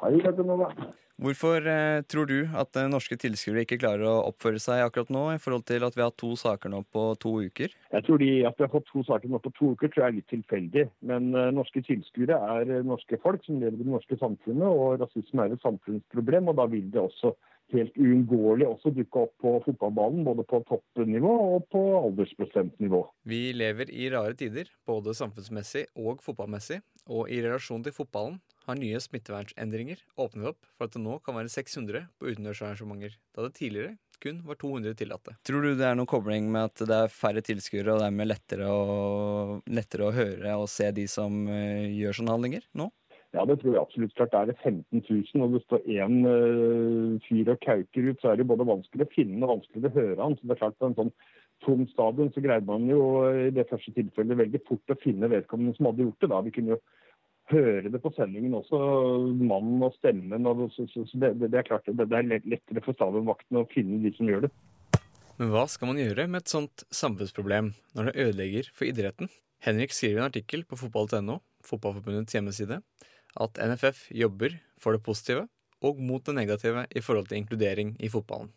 Hei. 0.00 0.94
Hvorfor 1.22 1.62
eh, 1.70 2.02
tror 2.10 2.26
du 2.26 2.40
at 2.58 2.74
eh, 2.74 2.88
norske 2.90 3.14
tilskuere 3.20 3.62
ikke 3.62 3.78
klarer 3.78 4.02
å 4.10 4.24
oppføre 4.32 4.58
seg 4.58 4.82
akkurat 4.82 5.12
nå, 5.14 5.22
i 5.36 5.38
forhold 5.38 5.62
til 5.68 5.86
at 5.86 5.94
vi 5.94 6.02
har 6.02 6.10
hatt 6.10 6.18
to 6.18 6.32
saker 6.34 6.72
nå 6.72 6.80
på 6.90 7.04
to 7.22 7.36
uker? 7.46 7.76
Jeg 7.94 8.06
tror 8.06 8.18
de, 8.18 8.30
At 8.48 8.58
vi 8.58 8.66
har 8.66 8.72
fått 8.72 8.88
to 8.90 9.04
saker 9.06 9.30
nå 9.30 9.38
på 9.44 9.52
to 9.54 9.70
uker, 9.76 9.92
tror 9.92 10.02
jeg 10.02 10.10
er 10.10 10.16
litt 10.18 10.32
tilfeldig. 10.32 10.84
Men 11.06 11.30
eh, 11.38 11.52
norske 11.54 11.84
tilskuere 11.86 12.38
er 12.56 12.72
norske 12.82 13.18
folk 13.22 13.46
som 13.46 13.60
lever 13.62 13.78
i 13.78 13.86
det 13.86 13.94
norske 13.94 14.18
samfunnet, 14.18 14.66
og 14.66 15.04
rasisme 15.04 15.46
er 15.46 15.54
et 15.54 15.62
samfunnsproblem. 15.62 16.50
og 16.50 16.58
Da 16.58 16.66
vil 16.72 16.88
det 16.90 17.04
også 17.04 17.30
helt 17.74 17.94
uunngåelig 17.96 18.66
også 18.68 18.90
dukke 18.94 19.22
opp 19.28 19.36
på 19.42 19.52
fotballbanen, 19.68 20.24
både 20.26 20.44
på 20.50 20.60
toppnivå 20.68 21.30
og 21.54 21.68
på 21.72 21.84
aldersbestemt 22.00 22.74
nivå. 22.82 23.04
Vi 23.22 23.44
lever 23.54 23.90
i 23.94 24.10
rare 24.12 24.34
tider, 24.38 24.66
både 24.86 25.14
samfunnsmessig 25.14 25.86
og 25.94 26.26
fotballmessig, 26.26 26.80
og 27.06 27.30
i 27.30 27.38
relasjon 27.44 27.86
til 27.86 27.94
fotballen 27.94 28.42
har 28.66 28.78
nye 28.78 29.00
smittevernendringer 29.02 30.00
åpnet 30.20 30.50
opp 30.54 30.66
for 30.74 30.88
at 30.88 30.96
det 30.96 31.02
nå 31.04 31.18
kan 31.24 31.36
være 31.38 31.52
600 31.52 32.08
på 32.18 32.32
utendørsarrangementer, 32.32 33.18
da 33.36 33.46
det 33.46 33.56
tidligere 33.58 33.94
kun 34.24 34.40
var 34.46 34.56
200 34.56 34.94
tillatte. 34.96 35.36
Tror 35.44 35.64
du 35.64 35.74
det 35.76 35.84
er 35.84 35.96
noen 35.98 36.08
kobling 36.08 36.46
med 36.52 36.70
at 36.70 36.84
det 36.88 36.96
er 36.96 37.12
færre 37.12 37.42
tilskuere, 37.44 37.92
og 37.92 38.00
dermed 38.04 38.30
lettere 38.30 38.70
å, 38.70 39.58
lettere 39.68 40.08
å 40.08 40.14
høre 40.16 40.54
og 40.60 40.68
se 40.72 40.88
de 40.96 41.04
som 41.10 41.44
uh, 41.50 41.84
gjør 41.90 42.20
sånne 42.20 42.36
handlinger 42.36 42.68
nå? 42.78 42.88
Ja, 43.34 43.42
det 43.50 43.58
tror 43.60 43.74
jeg 43.74 43.82
absolutt. 43.82 44.14
Klart 44.14 44.36
er 44.38 44.50
det 44.52 44.56
15 44.62 45.02
000 45.10 45.42
og 45.42 45.56
det 45.56 45.62
står 45.64 45.88
én 45.90 46.20
uh, 46.22 47.22
fyr 47.26 47.50
og 47.52 47.62
kauker 47.66 48.10
ut, 48.10 48.20
så 48.22 48.32
er 48.32 48.40
det 48.40 48.48
både 48.48 48.68
vanskelig 48.68 49.08
å 49.08 49.14
finne 49.14 49.42
og 49.42 49.56
vanskelig 49.56 49.90
å 49.90 49.96
høre 49.98 50.20
han. 50.22 50.36
Så 50.38 50.46
det 50.46 50.54
er 50.54 50.62
klart 50.62 50.78
På 50.78 50.90
en 50.90 51.00
sånn 51.00 51.16
tom 51.64 51.86
stadion 51.90 52.30
så 52.34 52.42
greide 52.44 52.68
man 52.68 52.86
jo 52.90 53.00
i 53.46 53.50
det 53.54 53.66
første 53.70 53.92
tilfellet 53.96 54.40
veldig 54.40 54.60
fort 54.68 54.92
å 54.92 55.00
finne 55.02 55.30
vedkommende 55.32 55.74
som 55.76 55.88
hadde 55.90 56.06
gjort 56.06 56.22
det. 56.22 56.30
da. 56.32 56.40
Vi 56.46 56.54
kunne 56.54 56.76
jo 56.76 56.80
høre 57.52 57.90
det 57.92 58.00
på 58.02 58.12
sendingen 58.16 58.56
også, 58.56 58.78
mannen 59.36 59.82
og 59.84 59.96
stemmen. 59.98 60.46
Og 60.48 60.66
så, 60.74 60.86
så, 60.92 61.04
så 61.10 61.20
det, 61.20 61.34
det, 61.42 61.52
er 61.58 61.66
klart 61.68 61.88
det, 61.88 62.08
det 62.10 62.20
er 62.20 62.30
lettere 62.30 62.84
for 62.84 62.96
stadionvakten 62.96 63.60
å 63.60 63.66
finne 63.72 64.00
de 64.04 64.12
som 64.16 64.30
gjør 64.30 64.46
det. 64.46 64.52
Men 65.40 65.50
hva 65.50 65.64
skal 65.70 65.90
man 65.90 65.98
gjøre 65.98 66.28
med 66.30 66.44
et 66.44 66.52
sånt 66.52 66.84
samfunnsproblem 66.94 67.72
når 67.98 68.10
det 68.10 68.18
ødelegger 68.26 68.70
for 68.74 68.86
idretten? 68.86 69.30
Henrik 69.64 69.94
skriver 69.96 70.20
i 70.20 70.22
en 70.22 70.28
artikkel 70.28 70.62
på 70.68 70.78
fotball.no, 70.78 71.40
Fotballforbundets 71.64 72.36
hjemmeside, 72.36 72.82
at 73.40 73.58
NFF 73.58 74.06
jobber 74.14 74.58
for 74.80 74.94
det 74.94 75.02
positive 75.02 75.46
og 75.84 75.98
mot 76.00 76.22
det 76.24 76.36
negative 76.36 76.84
i 76.92 77.02
forhold 77.04 77.30
til 77.30 77.40
inkludering 77.40 77.94
i 77.98 78.10
fotballen. 78.12 78.52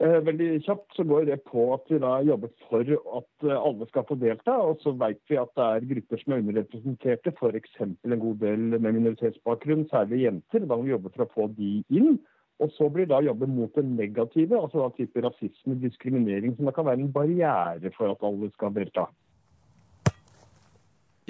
Eh, 0.00 0.18
veldig 0.26 0.48
kjapt 0.64 0.96
så 0.96 1.04
går 1.06 1.28
det 1.28 1.36
på 1.46 1.68
at 1.76 1.90
vi 1.92 2.00
da 2.02 2.16
jobber 2.26 2.50
for 2.66 2.82
at 2.82 3.46
eh, 3.46 3.54
alle 3.54 3.86
skal 3.90 4.06
få 4.08 4.16
delta. 4.18 4.56
Og 4.64 4.80
så 4.82 4.94
vet 4.98 5.20
vi 5.30 5.38
at 5.38 5.52
det 5.58 5.66
er 5.68 5.88
grupper 5.92 6.22
som 6.22 6.34
er 6.34 6.42
underrepresenterte, 6.42 7.34
f.eks. 7.36 7.76
en 7.84 8.18
god 8.24 8.40
del 8.42 8.64
med 8.78 8.88
minoritetsbakgrunn, 8.98 9.86
særlig 9.92 10.24
jenter. 10.24 10.64
Da 10.66 10.74
må 10.74 10.88
vi 10.88 10.94
jobbe 10.94 11.12
for 11.14 11.26
å 11.26 11.34
få 11.36 11.48
de 11.58 11.74
inn. 11.94 12.16
Og 12.62 12.70
så 12.74 12.88
blir 12.90 13.06
det 13.06 13.14
da 13.14 13.22
jobben 13.26 13.54
mot 13.56 13.74
det 13.74 13.84
negative, 13.86 14.58
altså 14.58 14.84
da 14.84 14.90
type 14.96 15.22
rasisme, 15.22 15.78
diskriminering, 15.82 16.54
som 16.56 16.68
da 16.68 16.74
kan 16.74 16.86
være 16.86 17.02
en 17.02 17.14
barriere 17.14 17.90
for 17.96 18.12
at 18.12 18.22
alle 18.26 18.50
skal 18.54 18.74
delta. 18.76 19.06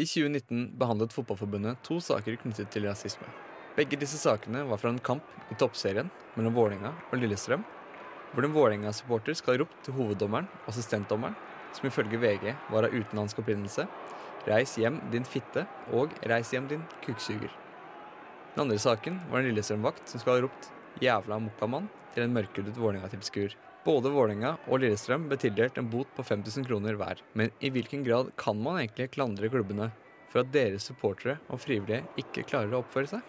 I 0.00 0.04
2019 0.09 0.73
behandlet 0.81 1.12
Fotballforbundet 1.12 1.81
to 1.85 2.00
saker 2.00 2.40
knyttet 2.40 2.73
til 2.73 2.88
rasisme. 2.88 3.28
Begge 3.76 3.97
disse 4.00 4.21
sakene 4.21 4.64
var 4.69 4.81
fra 4.81 4.92
en 4.92 5.00
kamp 5.00 5.25
i 5.52 5.57
toppserien 5.61 6.09
mellom 6.37 6.57
Vålerenga 6.57 6.92
og 7.12 7.21
Lillestrøm 7.21 7.64
hvor 8.33 8.47
en 8.47 8.55
Vålerenga-supporter 8.55 9.37
skal 9.37 9.55
ha 9.55 9.62
ropt 9.62 9.81
til 9.85 9.97
hoveddommeren, 9.97 10.49
assistentdommeren, 10.71 11.37
som 11.77 11.89
ifølge 11.89 12.21
VG 12.21 12.55
var 12.73 12.89
av 12.89 12.95
utenlandsk 12.95 13.41
opprinnelse, 13.43 13.87
'Reis 14.43 14.75
hjem, 14.77 14.99
din 15.12 15.25
fitte', 15.25 15.67
og 15.93 16.11
'Reis 16.27 16.51
hjem, 16.53 16.69
din 16.69 16.83
kukksuger'. 17.05 17.53
Den 18.55 18.65
andre 18.65 18.79
saken 18.79 19.21
var 19.31 19.41
en 19.41 19.49
Lillestrøm-vakt 19.49 20.09
som 20.09 20.21
skal 20.21 20.35
ha 20.35 20.47
ropt 20.47 20.73
'jævla 21.01 21.39
mokkamann' 21.41 21.89
til 22.15 22.25
en 22.25 22.35
mørkhudet 22.35 22.77
Vålerenga-tilskuer. 22.77 23.55
Både 23.85 24.11
Vålerenga 24.11 24.59
og 24.69 24.81
Lillestrøm 24.81 25.29
ble 25.29 25.39
tildelt 25.41 25.79
en 25.79 25.89
bot 25.91 26.09
på 26.17 26.23
5000 26.23 26.67
kroner 26.67 26.95
hver. 26.95 27.23
Men 27.35 27.51
i 27.61 27.71
hvilken 27.71 28.05
grad 28.05 28.31
kan 28.37 28.61
man 28.62 28.79
egentlig 28.79 29.11
klandre 29.11 29.49
klubbene 29.49 29.91
for 30.31 30.41
at 30.41 30.53
deres 30.53 30.87
supportere 30.87 31.39
og 31.49 31.61
frivillige 31.61 32.05
ikke 32.17 32.45
klarer 32.47 32.75
å 32.75 32.83
oppføre 32.85 33.11
seg? 33.17 33.23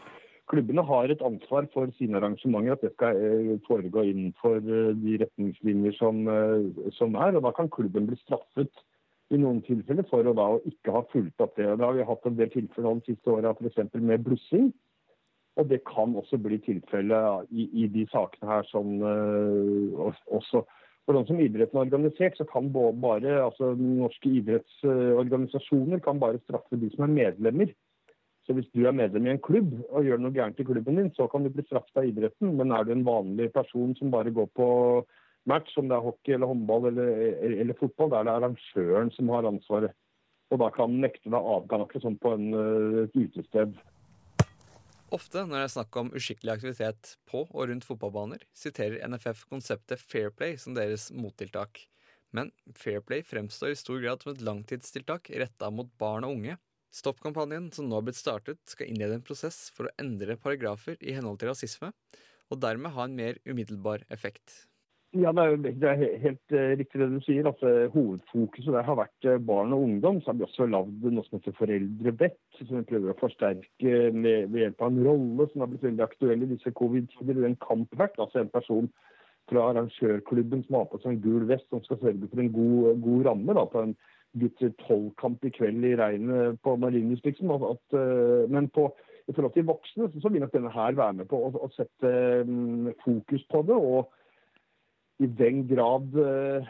Klubbene 0.53 0.85
har 0.85 1.11
et 1.11 1.25
ansvar 1.25 1.67
for 1.73 1.91
sine 1.97 2.19
arrangementer, 2.19 2.75
at 2.75 2.85
det 2.85 2.93
skal 2.93 3.17
eh, 3.17 3.53
foregå 3.67 4.05
innenfor 4.09 4.61
eh, 4.61 4.93
de 5.01 5.17
retningslinjer 5.23 5.97
som, 5.97 6.23
eh, 6.29 6.89
som, 6.97 7.15
er. 7.15 7.37
og 7.37 7.47
Da 7.47 7.53
kan 7.57 7.71
klubben 7.73 8.07
bli 8.09 8.19
straffet 8.21 8.83
i 9.33 9.39
noen 9.41 9.63
tilfeller 9.65 10.05
for 10.11 10.29
å 10.29 10.35
da 10.37 10.47
ikke 10.69 10.93
ha 10.93 11.03
fulgt 11.13 11.41
opp 11.41 11.57
det. 11.57 11.71
og 11.71 11.81
Da 11.81 11.89
har 11.89 11.97
vi 11.97 12.07
hatt 12.09 12.29
en 12.29 12.37
del 12.37 12.53
tilfeller 12.53 12.99
de 12.99 13.13
siste 13.13 13.33
åra 13.33 13.55
f.eks. 13.57 13.81
med 13.97 14.25
blussing. 14.27 14.69
Og 15.57 15.67
det 15.69 15.83
kan 15.85 16.15
også 16.17 16.39
bli 16.41 16.57
tilfellet 16.65 17.49
i, 17.51 17.67
i, 17.83 17.89
de 17.93 18.07
sakene 18.09 18.49
her 18.49 18.63
som 18.71 18.95
uh, 19.05 20.07
også 20.33 20.63
for 21.05 21.17
de 21.17 21.27
som 21.27 21.39
idretten 21.43 21.77
er 21.77 21.83
organisert, 21.83 22.37
så 22.39 22.45
kan 22.47 22.71
bare 22.73 23.35
altså 23.43 23.73
norske 23.77 24.29
idrettsorganisasjoner 24.39 25.99
kan 25.99 26.19
bare 26.19 26.39
straffe 26.45 26.79
de 26.79 26.89
som 26.93 27.03
er 27.05 27.11
medlemmer. 27.17 27.73
Så 28.43 28.55
hvis 28.57 28.67
du 28.75 28.83
er 28.83 28.95
medlem 28.95 29.27
i 29.27 29.33
en 29.33 29.41
klubb 29.43 29.71
og 29.87 30.03
gjør 30.03 30.19
noe 30.19 30.35
gærent 30.35 30.59
i 30.59 30.65
klubben 30.67 30.99
din, 30.99 31.11
så 31.15 31.29
kan 31.31 31.45
du 31.45 31.51
bli 31.53 31.63
straffet 31.63 32.01
av 32.01 32.07
idretten. 32.09 32.55
Men 32.59 32.73
er 32.75 32.83
du 32.83 32.91
en 32.91 33.05
vanlig 33.07 33.49
person 33.55 33.95
som 33.95 34.11
bare 34.11 34.33
går 34.35 34.49
på 34.57 34.67
match, 35.49 35.77
om 35.79 35.87
det 35.87 35.95
er 35.95 36.03
hockey 36.03 36.35
eller 36.35 36.51
håndball 36.51 36.89
eller, 36.91 37.13
eller 37.63 37.79
fotball, 37.79 38.11
da 38.11 38.19
er 38.19 38.27
det 38.27 38.35
arrangøren 38.37 39.11
som 39.15 39.31
har 39.31 39.47
ansvaret. 39.47 39.95
Og 40.51 40.59
da 40.61 40.69
kan 40.75 40.91
han 40.91 41.01
nekte 41.05 41.31
deg 41.31 41.49
adgang 41.55 41.85
akkurat 41.85 42.05
sånn 42.05 42.19
på 42.21 42.35
en, 42.35 42.49
et 43.05 43.15
utested. 43.17 43.79
Ofte 45.13 45.43
når 45.45 45.59
det 45.59 45.63
er 45.67 45.73
snakk 45.75 45.97
om 46.01 46.11
uskikkelig 46.17 46.53
aktivitet 46.55 47.15
på 47.29 47.43
og 47.45 47.67
rundt 47.69 47.85
fotballbaner, 47.85 48.43
siterer 48.57 49.03
NFF 49.07 49.45
konseptet 49.49 50.01
Fair 50.01 50.33
Play 50.33 50.57
som 50.61 50.75
deres 50.77 51.11
mottiltak. 51.13 51.85
Men 52.33 52.49
Fair 52.75 53.03
Play 53.05 53.21
fremstår 53.25 53.75
i 53.75 53.79
stor 53.79 54.01
grad 54.01 54.23
som 54.23 54.33
et 54.33 54.41
langtidstiltak 54.45 55.29
retta 55.37 55.69
mot 55.69 55.91
barn 56.01 56.25
og 56.25 56.39
unge. 56.39 56.57
Stopp-kampanjen 56.93 57.71
som 57.73 57.87
nå 57.89 57.97
har 57.97 58.05
blitt 58.05 58.19
startet, 58.19 58.59
skal 58.69 58.91
innlede 58.91 59.17
en 59.17 59.25
prosess 59.25 59.71
for 59.73 59.89
å 59.89 59.95
endre 60.01 60.37
paragrafer 60.37 60.99
i 61.01 61.15
henhold 61.15 61.39
til 61.41 61.49
rasisme, 61.49 61.89
og 62.53 62.61
dermed 62.61 62.93
ha 62.93 63.07
en 63.07 63.17
mer 63.17 63.39
umiddelbar 63.49 64.05
effekt. 64.13 64.67
Ja, 65.13 65.29
Det 65.33 65.43
er, 65.43 65.57
det 65.61 65.89
er 65.89 66.19
helt 66.23 66.53
eh, 66.57 66.71
riktig 66.79 66.97
det 66.97 67.07
du 67.11 67.19
sier. 67.21 67.45
eh, 67.45 67.89
Hovedfokuset 67.93 68.73
der 68.73 68.85
har 68.87 68.97
vært 68.97 69.27
eh, 69.29 69.37
barn 69.37 69.73
og 69.75 69.83
ungdom. 69.85 70.21
Så 70.21 70.31
har 70.31 70.39
vi 70.39 70.45
også 70.47 70.65
lagd 70.65 71.05
noe 71.05 71.25
som 71.27 71.37
heter 71.37 71.53
Foreldrebett, 71.59 72.39
som 72.57 72.79
vi 72.79 72.87
prøver 72.89 73.13
å 73.13 73.19
forsterke 73.19 73.93
med, 74.13 74.49
ved 74.49 74.63
hjelp 74.63 74.81
av 74.81 74.89
en 74.89 75.03
rolle 75.05 75.47
som 75.51 75.61
har 75.61 75.69
blitt 75.69 75.85
veldig 75.85 76.05
aktuell 76.07 76.45
i 76.45 76.49
disse 76.55 76.73
covid-tider. 76.81 77.43
En 77.45 77.59
kampvert, 77.61 78.17
altså 78.17 78.41
en 78.41 78.49
person 78.53 78.89
fra 79.51 79.67
arrangørklubben 79.69 80.65
som 80.65 80.79
har 80.79 80.89
på 80.89 81.01
seg 81.03 81.13
en 81.13 81.23
gul 81.27 81.45
vest, 81.49 81.69
som 81.69 81.83
skal 81.85 82.01
sørge 82.01 82.31
for 82.31 82.41
en 82.41 82.53
god, 82.55 83.03
god 83.05 83.29
ramme 83.29 83.57
da, 83.59 83.67
på 83.69 83.85
en 83.85 83.95
gutt 84.39 84.63
tolv-kamp 84.87 85.45
i 85.45 85.51
kveld 85.53 85.85
i 85.85 85.95
regnet 85.99 86.59
på 86.65 86.75
Marienlyst, 86.81 87.25
liksom. 87.25 87.53
Eh, 87.53 88.49
men 88.49 88.69
på, 88.73 88.87
i 89.27 89.33
forhold 89.33 89.53
til 89.53 89.67
voksne 89.69 90.09
så, 90.15 90.29
vil 90.29 90.43
nok 90.43 90.55
denne 90.55 90.73
her 90.73 90.97
være 90.97 91.19
med 91.21 91.29
på 91.31 91.39
å, 91.39 91.51
å 91.53 91.69
sette 91.75 92.13
um, 92.47 92.91
fokus 93.05 93.45
på 93.51 93.63
det. 93.69 93.77
og 93.77 94.11
i 95.21 95.27
den 95.29 95.61
grad 95.69 96.15
uh, 96.17 96.65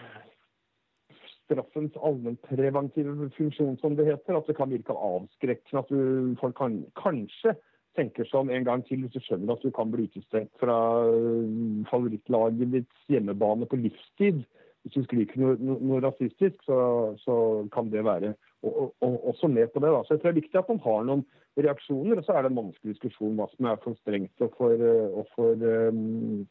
straffens 1.46 1.96
allmennpreventive 1.96 3.30
funksjon, 3.38 3.78
som 3.82 3.96
det 3.96 4.06
heter, 4.06 4.38
at 4.38 4.48
det 4.48 4.58
kan 4.58 4.72
virke 4.72 4.94
avskrekkende. 4.94 5.80
At 5.80 5.90
du, 5.90 6.36
folk 6.42 6.58
kan, 6.60 6.82
kanskje 7.00 7.56
tenker 7.98 8.30
om 8.36 8.50
en 8.50 8.66
gang 8.66 8.84
til 8.88 9.04
hvis 9.04 9.14
du 9.14 9.22
skjønner 9.22 9.54
at 9.54 9.64
du 9.64 9.70
kan 9.74 9.92
bli 9.94 10.08
utestengt 10.10 10.52
fra 10.62 10.78
eh, 11.08 11.84
favorittlaget 11.92 12.72
ditts 12.74 13.10
hjemmebane 13.12 13.70
på 13.70 13.80
livstid. 13.84 14.44
Hvis 14.84 14.98
du 14.98 15.06
skriker 15.06 15.40
noe, 15.40 15.56
noe, 15.64 16.02
rasistisk, 16.04 16.58
så, 16.68 16.78
så 17.24 17.36
kan 17.72 17.88
det 17.94 18.04
være 18.04 18.34
og, 18.64 18.74
og, 18.74 18.90
og, 19.00 19.16
også 19.32 19.48
med 19.48 19.72
på 19.72 19.80
det. 19.80 19.94
Da. 19.94 20.04
Så 20.04 20.16
jeg 20.16 20.22
tror 20.22 20.32
det 20.32 20.34
er 20.34 20.42
viktig 20.42 20.60
at 20.60 20.70
man 20.72 20.84
har 20.84 21.08
noen 21.08 21.24
reaksjoner. 21.60 22.20
Og 22.20 22.28
så 22.28 22.36
er 22.36 22.44
det 22.44 22.52
en 22.52 22.60
vanskelig 22.60 22.96
diskusjon 22.96 23.40
hva 23.40 23.48
som 23.54 23.72
er 23.72 23.82
for 23.84 24.00
strengt 24.02 24.44
og 24.44 24.54
for, 24.60 24.86
eh, 24.92 25.18
og 25.20 25.28
for 25.36 25.68
um, 25.90 26.46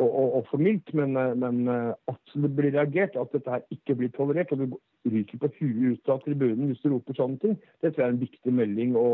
for 0.00 0.56
mildt, 0.56 0.94
men, 0.96 1.12
eh, 1.16 1.34
men 1.36 1.68
at 1.68 2.32
det 2.32 2.48
blir 2.56 2.72
reagert, 2.72 3.18
at 3.20 3.34
dette 3.34 3.52
her 3.52 3.66
ikke 3.74 3.98
blir 3.98 4.12
tolerert, 4.14 4.52
og 4.52 4.62
du 4.64 4.78
ryker 5.12 5.42
på 5.42 5.50
huet 5.58 5.98
ut 5.98 6.08
av 6.08 6.22
tribunen 6.24 6.70
hvis 6.70 6.80
du 6.80 6.88
roper 6.88 7.16
sånne 7.18 7.36
ting, 7.42 7.58
det 7.82 7.92
tror 7.92 8.04
jeg 8.04 8.08
er 8.08 8.14
en 8.14 8.22
viktig 8.22 8.54
melding 8.56 8.96
å, 8.96 9.10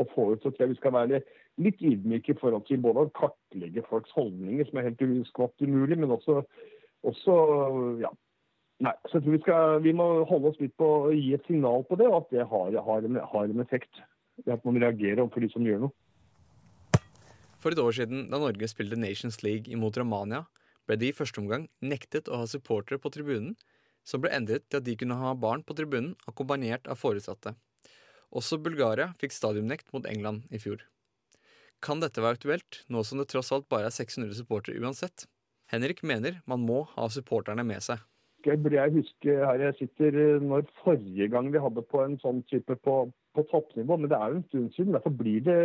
å 0.00 0.06
få 0.14 0.30
ut. 0.32 0.40
Så 0.40 0.48
tror 0.48 0.64
jeg 0.64 0.72
vi 0.72 0.80
skal 0.80 0.96
være 0.96 1.20
litt 1.60 1.82
ydmyke 1.84 2.32
i 2.32 2.40
forhold 2.40 2.64
til 2.68 2.80
både 2.80 3.04
å 3.04 3.12
kartlegge 3.16 3.84
folks 3.88 4.12
holdninger, 4.16 4.68
som 4.68 4.80
er 4.80 4.88
helt 4.90 5.28
skvatt 5.28 5.66
umulig, 5.66 5.98
men 6.00 6.16
også, 6.16 6.40
også 7.06 7.36
ja. 8.02 8.10
Nei, 8.80 8.94
så 9.08 9.18
jeg 9.18 9.24
tror 9.24 9.34
vi, 9.34 9.40
skal, 9.44 9.80
vi 9.84 9.92
må 9.92 10.06
holde 10.28 10.52
oss 10.52 10.60
litt 10.60 10.72
på 10.80 10.86
å 10.88 11.10
gi 11.12 11.34
et 11.36 11.44
signal 11.44 11.82
på 11.84 11.98
det, 12.00 12.06
og 12.08 12.22
at 12.22 12.30
det 12.32 12.46
har, 12.48 12.76
har, 12.86 13.04
en, 13.04 13.18
har 13.32 13.50
en 13.50 13.60
effekt. 13.60 14.00
At 14.48 14.64
man 14.64 14.78
reagerer 14.80 15.20
overfor 15.20 15.44
de 15.44 15.50
som 15.52 15.66
gjør 15.68 15.82
noe. 15.82 15.92
For 17.60 17.74
et 17.74 17.82
år 17.82 17.92
siden, 17.92 18.30
da 18.32 18.40
Norge 18.40 18.70
spilte 18.72 18.96
Nations 18.96 19.42
League 19.44 19.68
imot 19.68 19.98
Romania, 20.00 20.46
ble 20.88 20.96
de 20.96 21.10
i 21.10 21.16
første 21.16 21.42
omgang 21.42 21.66
nektet 21.84 22.30
å 22.32 22.40
ha 22.40 22.46
supportere 22.48 22.96
på 23.02 23.12
tribunen, 23.12 23.52
som 24.00 24.22
ble 24.22 24.32
endret 24.32 24.64
til 24.70 24.80
at 24.80 24.86
de 24.86 24.94
kunne 24.96 25.18
ha 25.20 25.34
barn 25.36 25.60
på 25.60 25.76
tribunen 25.76 26.14
akkompagnert 26.30 26.88
av 26.88 26.96
foresatte. 27.02 27.52
Også 28.32 28.56
Bulgaria 28.62 29.10
fikk 29.20 29.36
stadionnekt 29.36 29.92
mot 29.92 30.08
England 30.08 30.48
i 30.48 30.60
fjor. 30.62 30.86
Kan 31.84 32.00
dette 32.00 32.24
være 32.24 32.38
aktuelt, 32.38 32.80
nå 32.88 33.04
som 33.04 33.20
det 33.20 33.28
tross 33.28 33.52
alt 33.52 33.68
bare 33.72 33.88
er 33.88 33.94
600 33.94 34.40
supportere 34.40 34.80
uansett? 34.80 35.26
Henrik 35.70 36.02
mener 36.02 36.40
man 36.50 36.64
må 36.66 36.82
ha 36.96 37.08
supporterne 37.12 37.64
med 37.66 37.84
seg. 37.86 38.02
Jeg 38.46 38.62
burde 38.62 38.78
jeg 38.78 38.94
huske 38.94 39.32
her 39.36 39.62
jeg 39.66 39.76
sitter 39.78 40.40
når 40.40 40.64
forrige 40.82 41.28
gang 41.28 41.50
vi 41.52 41.60
hadde 41.60 41.82
på 41.84 42.00
en 42.02 42.16
sånn 42.22 42.40
type 42.48 42.76
på, 42.86 42.94
på 43.36 43.44
toppnivå, 43.50 43.98
men 44.00 44.08
det 44.10 44.16
er 44.16 44.32
jo 44.32 44.38
en 44.40 44.46
stund 44.48 44.70
siden. 44.76 44.94
Derfor 44.96 45.12
blir 45.16 45.42
det 45.44 45.58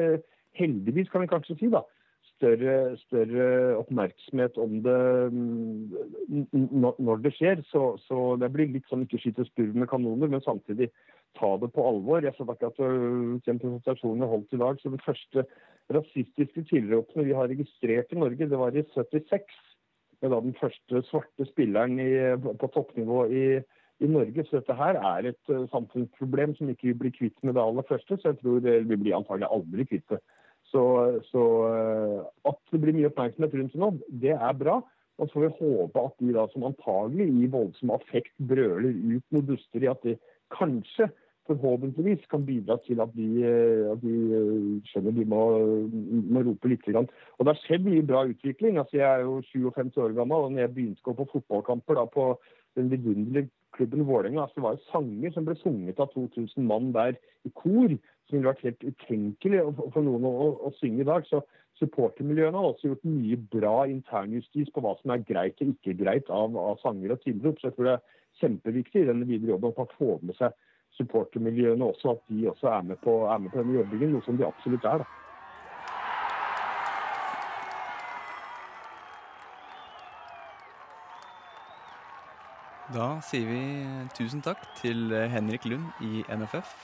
heldigvis, 0.60 1.10
kan 1.12 1.24
vi 1.24 1.32
kanskje 1.32 1.56
si, 1.60 1.70
da, 1.72 1.82
større, 2.36 2.98
større 3.06 3.48
oppmerksomhet 3.80 4.58
om 4.62 4.82
det 4.84 4.98
mm, 5.32 6.98
når 7.00 7.24
det 7.24 7.34
skjer. 7.38 7.64
Så, 7.72 7.96
så 8.08 8.36
det 8.42 8.52
blir 8.54 8.74
litt 8.74 8.90
sånn 8.92 9.06
ikke 9.06 9.22
skyte 9.24 9.48
spurv 9.48 9.78
med 9.80 9.90
kanoner, 9.92 10.32
men 10.32 10.44
samtidig 10.46 10.90
ta 11.40 11.54
det 11.62 11.72
på 11.76 11.86
alvor. 11.88 12.24
Jeg 12.24 12.36
så 12.38 12.48
akkurat 12.48 12.80
den 13.48 13.62
presentasjonen 13.62 14.26
jeg 14.26 14.34
holdt 14.34 14.58
i 14.58 14.62
dag, 14.66 14.82
så 14.82 14.92
det 14.92 15.06
første 15.06 15.46
rasistiske 15.96 16.66
tilropene 16.72 17.28
vi 17.28 17.36
har 17.38 17.50
registrert 17.52 18.12
i 18.12 18.20
Norge, 18.20 18.50
det 18.50 18.60
var 18.60 18.76
i 18.76 18.84
76. 18.96 19.58
Med 20.22 20.32
da 20.32 20.42
den 20.44 20.56
første 20.60 21.02
svarte 21.10 21.48
spilleren 21.50 22.00
i, 22.00 22.12
på 22.62 22.70
toppnivå 22.74 23.26
i, 23.28 23.46
i 24.04 24.10
Norge. 24.10 24.46
Så 24.46 24.60
dette 24.60 24.78
her 24.80 25.00
er 25.00 25.30
et 25.32 25.52
uh, 25.52 25.66
samfunnsproblem 25.74 26.56
som 26.58 26.72
ikke 26.72 26.92
vi 26.92 26.98
blir 27.04 27.16
kvitt 27.16 27.38
med 27.44 27.58
det 27.58 27.64
aller 27.64 27.88
første. 27.90 28.18
Så 28.18 28.32
jeg 28.32 28.42
tror 28.42 28.64
det, 28.64 28.80
vi 28.90 29.00
blir 29.02 29.18
antagelig 29.18 29.52
aldri 29.52 29.88
kvitt 29.92 30.08
det. 30.14 30.22
Så, 30.72 30.84
så 31.30 31.44
uh, 31.70 32.22
at 32.50 32.60
det 32.72 32.82
blir 32.84 32.98
mye 32.98 33.12
oppmerksomhet 33.12 33.58
rundt 33.60 33.76
det 33.76 33.84
nå, 33.84 33.92
det 34.24 34.38
er 34.38 34.62
bra. 34.62 34.80
Og 35.16 35.30
så 35.30 35.38
får 35.38 35.46
vi 35.46 35.58
håpe 35.60 36.02
at 36.02 36.18
de 36.20 36.34
da 36.36 36.48
som 36.52 36.66
antagelig 36.68 37.28
i 37.32 37.52
voldsom 37.52 37.94
affekt 37.96 38.34
brøler 38.50 38.92
ut 38.92 39.36
noe 39.36 39.60
i 39.80 39.92
at 39.92 40.02
de 40.04 40.18
kanskje 40.54 41.08
forhåpentligvis 41.48 42.26
kan 42.32 42.46
bidra 42.46 42.78
til 42.86 43.02
at 43.04 43.12
de, 43.16 43.28
at 43.92 44.02
de 44.02 44.82
skjønner 44.90 45.16
de 45.16 45.26
må, 45.30 45.42
må 46.34 46.44
rope 46.48 46.72
litt. 46.72 46.86
Grann. 46.86 47.10
Og 47.38 47.46
det 47.46 47.54
har 47.54 47.62
skjedd 47.64 47.86
mye 47.88 48.06
bra 48.06 48.24
utvikling. 48.30 48.80
Altså, 48.82 49.00
jeg 49.00 49.08
er 49.10 49.26
jo 49.26 49.40
57 49.52 49.98
år 50.02 50.16
gammel, 50.18 50.48
og 50.48 50.54
når 50.54 50.66
jeg 50.66 50.74
begynte 50.76 51.06
å 51.06 51.12
gå 51.12 51.18
på 51.22 51.30
fotballkamper 51.36 52.00
da, 52.00 52.06
på 52.10 52.28
den 52.78 52.92
vidunderlige 52.92 53.50
klubben 53.76 54.06
Vålerenga, 54.08 54.46
altså, 54.46 54.60
det 54.60 54.66
var 54.66 54.78
jo 54.78 54.90
sanger 54.92 55.36
som 55.36 55.48
ble 55.48 55.58
sunget 55.62 56.02
av 56.02 56.12
2000 56.14 56.68
mann 56.70 56.92
der 56.96 57.18
i 57.46 57.52
kor, 57.54 57.94
som 58.26 58.38
ville 58.38 58.50
vært 58.50 58.66
helt 58.66 58.86
utenkelig 58.86 59.64
for 59.94 60.02
noen 60.06 60.28
å, 60.28 60.34
å, 60.46 60.50
å 60.70 60.74
synge 60.80 61.04
i 61.04 61.10
dag. 61.10 61.28
Så 61.30 61.44
supportermiljøene 61.80 62.56
har 62.56 62.70
også 62.70 62.92
gjort 62.92 63.10
mye 63.10 63.40
bra 63.52 63.78
internjustis 63.92 64.72
på 64.74 64.84
hva 64.84 64.96
som 65.02 65.12
er 65.14 65.26
greit 65.28 65.60
og 65.62 65.74
ikke 65.74 65.98
greit 66.00 66.30
av, 66.34 66.56
av 66.56 66.80
sanger 66.84 67.16
og 67.16 67.26
tilrop. 67.26 67.60
Så 67.60 67.70
jeg 67.70 67.78
tror 67.78 67.90
det 67.90 67.98
er 67.98 68.06
kjempeviktig 68.42 69.04
i 69.04 69.10
denne 69.10 69.28
videre 69.28 69.56
jobben 69.56 69.76
at 69.84 69.98
får 70.00 70.24
med 70.24 70.40
seg 70.40 70.56
supportermiljøene 70.98 71.86
også, 71.86 72.16
at 72.16 72.24
de 72.32 72.50
også 72.50 72.72
er 72.72 72.82
med, 72.82 72.98
på, 73.04 73.26
er 73.28 73.38
med 73.44 73.52
på 73.54 73.62
denne 73.62 73.78
jobbingen, 73.80 74.16
noe 74.16 74.26
som 74.26 74.40
de 74.40 74.48
absolutt 74.48 74.88
er. 74.90 75.04
da. 75.04 75.12
Da 82.96 83.08
sier 83.26 83.48
vi 83.50 83.62
tusen 84.16 84.44
takk 84.46 84.62
til 84.78 85.10
Henrik 85.34 85.66
Lund 85.66 85.88
i 86.06 86.22
NFF. 86.30 86.76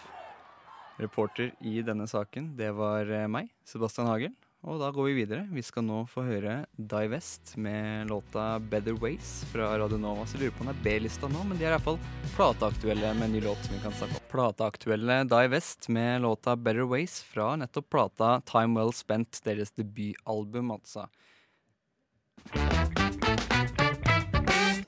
Reporter 1.02 1.54
i 1.62 1.80
denne 1.86 2.08
saken, 2.10 2.56
det 2.58 2.74
var 2.76 3.08
meg, 3.32 3.52
Sebastian 3.70 4.10
Hagel. 4.10 4.34
Og 4.62 4.78
da 4.78 4.92
går 4.94 5.08
vi 5.10 5.14
videre. 5.24 5.48
Vi 5.50 5.64
skal 5.66 5.82
nå 5.88 6.04
få 6.06 6.22
høre 6.28 6.60
Die 6.78 7.10
West 7.10 7.56
med 7.58 8.12
låta 8.12 8.60
'Better 8.60 8.94
Ways' 8.94 9.42
fra 9.50 9.72
Radio 9.80 9.98
Nova. 9.98 10.26
Så 10.26 10.38
jeg 10.38 10.42
lurer 10.42 10.58
på 10.58 10.62
om 10.62 10.70
det 10.70 10.76
er 10.76 10.84
B-lista 10.86 11.28
nå, 11.28 11.42
men 11.50 11.58
de 11.58 11.66
er 11.66 11.74
iallfall 11.74 11.98
plateaktuelle 12.36 13.14
med 13.18 13.26
en 13.26 13.34
ny 13.34 13.42
låt 13.42 13.58
som 13.66 13.74
vi 13.74 13.82
kan 13.82 13.96
snakke 13.98 14.20
om. 14.20 14.28
Plateaktuelle 14.30 15.24
Die 15.30 15.48
West 15.50 15.90
med 15.90 16.22
låta 16.22 16.56
'Better 16.56 16.86
Ways' 16.86 17.24
fra 17.24 17.56
nettopp 17.56 17.90
plata 17.90 18.42
'Time 18.46 18.78
Well 18.78 18.94
Spent', 18.94 19.42
deres 19.44 19.72
debutalbum, 19.72 20.72
altså. 20.72 21.08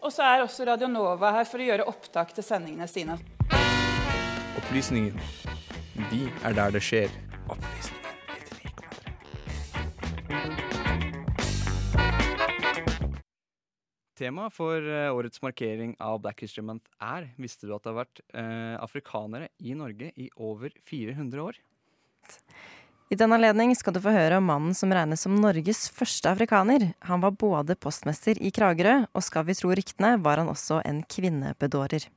Og 0.04 0.12
så 0.14 0.22
er 0.22 0.44
også 0.44 0.66
Radio 0.68 0.88
Nova 0.88 1.32
her 1.32 1.46
for 1.46 1.58
å 1.58 1.66
gjøre 1.66 1.88
opptak 1.88 2.34
til 2.36 2.44
sendingene 2.44 2.88
sine. 2.88 3.18
Opplysningen. 4.58 5.18
Vi 6.12 6.30
er 6.44 6.54
der 6.54 6.72
det 6.72 6.82
skjer. 6.82 7.10
Opplysningen. 7.50 7.93
Temaet 14.14 14.54
for 14.54 14.78
eh, 14.78 15.10
årets 15.10 15.42
markering 15.42 15.96
av 15.98 16.20
Black 16.22 16.44
History 16.46 16.62
Month 16.66 16.86
er 17.02 17.32
Visste 17.42 17.66
du 17.66 17.74
at 17.74 17.82
det 17.82 17.90
har 17.90 18.04
vært 18.04 18.22
eh, 18.30 18.76
afrikanere 18.78 19.50
i 19.58 19.74
Norge 19.78 20.12
i 20.14 20.30
over 20.38 20.74
400 20.86 21.42
år? 21.42 21.58
I 23.10 23.18
den 23.18 23.34
anledning 23.34 23.74
skal 23.78 23.94
du 23.94 24.00
få 24.02 24.14
høre 24.14 24.38
om 24.40 24.46
mannen 24.50 24.78
som 24.78 24.94
regnes 24.94 25.26
som 25.26 25.34
Norges 25.38 25.86
første 25.94 26.30
afrikaner. 26.30 26.92
Han 27.10 27.22
var 27.26 27.34
både 27.38 27.76
postmester 27.78 28.38
i 28.42 28.50
Kragerø, 28.54 29.04
og 29.14 29.26
skal 29.26 29.46
vi 29.50 29.58
tro 29.58 29.74
ryktene, 29.74 30.16
var 30.24 30.42
han 30.42 30.50
også 30.50 30.80
en 30.86 31.04
kvinnebedårer. 31.06 32.08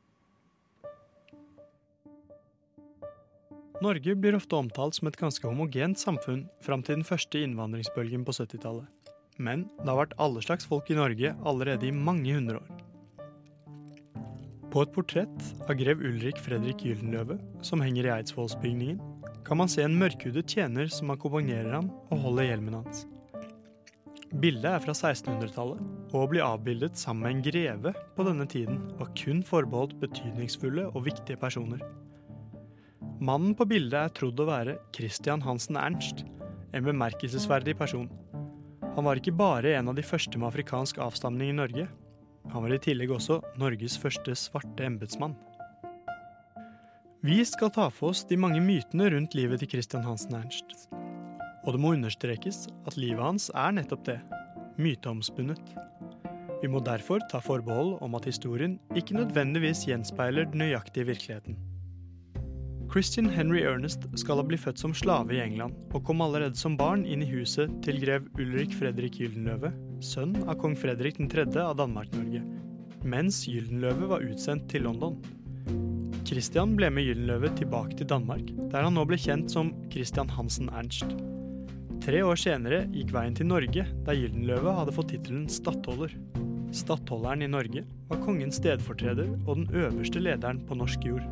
Norge 3.85 4.17
blir 4.17 4.37
ofte 4.39 4.57
omtalt 4.57 4.97
som 4.97 5.09
et 5.11 5.19
ganske 5.21 5.45
homogent 5.45 6.01
samfunn 6.01 6.47
fram 6.65 6.85
til 6.85 6.97
den 6.97 7.09
første 7.09 7.43
innvandringsbølgen 7.45 8.25
på 8.25 8.37
70-tallet. 8.37 8.89
Men 9.37 9.67
det 9.83 9.89
har 9.91 10.01
vært 10.01 10.17
alle 10.23 10.43
slags 10.45 10.69
folk 10.69 10.91
i 10.91 10.99
Norge 10.99 11.35
allerede 11.45 11.89
i 11.89 11.95
mange 11.95 12.33
hundre 12.33 12.63
år. 12.63 12.85
På 14.73 14.83
et 14.85 14.93
portrett 14.93 15.51
av 15.65 15.77
grev 15.79 16.03
Ulrik 16.05 16.41
Fredrik 16.43 16.83
Gyldenløve, 16.85 17.39
som 17.65 17.81
henger 17.85 18.09
i 18.09 18.15
Eidsvollsbygningen, 18.19 18.99
kan 19.47 19.61
man 19.61 19.71
se 19.71 19.85
en 19.87 19.95
mørkhudet 19.97 20.49
tjener 20.51 20.91
som 20.91 21.13
akkompagnerer 21.15 21.71
ham 21.79 21.93
og 22.11 22.25
holder 22.25 22.51
hjelmen 22.51 22.81
hans. 22.81 23.05
Bildet 24.37 24.67
er 24.69 24.83
fra 24.83 24.93
1600-tallet, 24.93 25.79
og 26.11 26.17
å 26.19 26.29
bli 26.29 26.43
avbildet 26.43 26.99
sammen 26.99 27.23
med 27.25 27.37
en 27.37 27.45
greve 27.47 27.93
på 28.17 28.27
denne 28.27 28.45
tiden 28.51 28.81
var 28.99 29.13
kun 29.17 29.45
forbeholdt 29.47 29.95
betydningsfulle 30.03 30.89
og 30.91 31.07
viktige 31.07 31.39
personer. 31.41 31.81
Mannen 33.23 33.55
på 33.57 33.65
bildet 33.71 33.97
er 33.97 34.13
trodd 34.19 34.43
å 34.43 34.49
være 34.51 34.77
Christian 34.97 35.45
Hansen 35.47 35.79
Ernst, 35.81 36.25
en 36.77 36.85
bemerkelsesverdig 36.85 37.79
person. 37.79 38.11
Han 38.97 39.05
var 39.05 39.19
ikke 39.21 39.35
bare 39.37 39.75
en 39.77 39.91
av 39.91 39.97
de 39.99 40.03
første 40.05 40.39
med 40.41 40.49
afrikansk 40.49 40.97
avstamning 41.05 41.51
i 41.53 41.57
Norge. 41.59 41.85
Han 42.49 42.63
var 42.65 42.73
i 42.73 42.79
tillegg 42.81 43.11
også 43.13 43.43
Norges 43.61 43.99
første 44.01 44.33
svarte 44.41 44.87
embetsmann. 44.87 45.35
Vi 47.27 47.37
skal 47.45 47.73
ta 47.75 47.91
for 47.93 48.15
oss 48.15 48.25
de 48.25 48.39
mange 48.41 48.63
mytene 48.65 49.11
rundt 49.13 49.37
livet 49.37 49.61
til 49.61 49.75
Christian 49.75 50.07
Hansen 50.07 50.39
Ernst. 50.39 50.89
Og 51.67 51.75
det 51.75 51.83
må 51.83 51.93
understrekes 51.93 52.71
at 52.89 52.97
livet 52.97 53.21
hans 53.21 53.51
er 53.53 53.77
nettopp 53.77 54.07
det 54.09 54.17
myteomspunnet. 54.81 55.77
Vi 56.63 56.73
må 56.73 56.81
derfor 56.81 57.21
ta 57.29 57.43
forbehold 57.45 57.99
om 58.01 58.17
at 58.17 58.29
historien 58.31 58.79
ikke 58.97 59.19
nødvendigvis 59.19 59.85
gjenspeiler 59.91 60.49
den 60.49 60.63
nøyaktige 60.65 61.11
virkeligheten. 61.11 61.61
Christian 62.93 63.29
Henry 63.29 63.61
Ernest 63.67 64.07
skal 64.19 64.39
ha 64.41 64.45
blitt 64.47 64.63
født 64.63 64.81
som 64.81 64.95
slave 64.95 65.35
i 65.35 65.41
England, 65.43 65.75
og 65.93 66.05
kom 66.07 66.23
allerede 66.25 66.57
som 66.59 66.77
barn 66.79 67.03
inn 67.05 67.25
i 67.25 67.29
huset 67.29 67.73
til 67.85 67.99
grev 68.01 68.29
Ulrik 68.39 68.75
Fredrik 68.79 69.19
Gyldenløve, 69.21 69.73
sønn 70.05 70.37
av 70.47 70.55
kong 70.61 70.77
Fredrik 70.79 71.19
3. 71.19 71.49
av 71.65 71.75
Danmark-Norge, 71.81 72.45
mens 73.05 73.43
Gyldenløve 73.51 74.11
var 74.13 74.25
utsendt 74.25 74.69
til 74.71 74.87
London. 74.87 75.19
Christian 76.27 76.75
ble 76.79 76.89
med 76.91 77.07
Gyldenløve 77.09 77.51
tilbake 77.59 77.99
til 77.99 78.09
Danmark, 78.11 78.49
der 78.73 78.87
han 78.87 78.97
nå 78.97 79.05
ble 79.07 79.19
kjent 79.21 79.53
som 79.53 79.73
Christian 79.93 80.31
Hansen 80.33 80.71
Ernst. 80.75 81.17
Tre 82.07 82.21
år 82.23 82.39
senere 82.39 82.85
gikk 82.95 83.11
veien 83.15 83.35
til 83.35 83.51
Norge, 83.51 83.87
der 84.07 84.19
Gyldenløve 84.21 84.75
hadde 84.79 84.95
fått 84.95 85.11
tittelen 85.15 85.49
stattholder. 85.51 86.15
Stattholderen 86.75 87.43
i 87.43 87.51
Norge 87.51 87.83
var 88.11 88.23
kongens 88.23 88.61
stedfortreder 88.61 89.33
og 89.47 89.53
den 89.57 89.69
øverste 89.75 90.23
lederen 90.23 90.63
på 90.67 90.79
norsk 90.79 91.07
jord. 91.09 91.27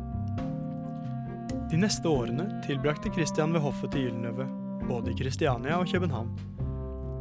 De 1.65 1.77
neste 1.81 2.05
årene 2.05 2.43
tilbrakte 2.61 3.09
Christian 3.09 3.55
ved 3.55 3.63
hoffet 3.65 3.89
til 3.95 4.03
Gyldenløve, 4.05 4.45
både 4.85 5.09
i 5.09 5.15
Kristiania 5.17 5.79
og 5.81 5.89
København. 5.89 6.29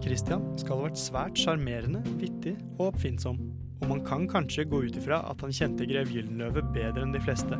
Christian 0.04 0.44
skal 0.60 0.76
ha 0.76 0.88
vært 0.90 1.00
svært 1.00 1.40
sjarmerende, 1.40 2.02
vittig 2.20 2.52
og 2.74 2.90
oppfinnsom, 2.90 3.38
og 3.80 3.86
man 3.88 4.02
kan 4.04 4.26
kanskje 4.28 4.66
gå 4.68 4.82
ut 4.84 4.98
ifra 5.00 5.22
at 5.30 5.40
han 5.40 5.54
kjente 5.56 5.88
grev 5.88 6.12
Gyldenløve 6.12 6.60
bedre 6.76 7.06
enn 7.06 7.16
de 7.16 7.24
fleste. 7.24 7.56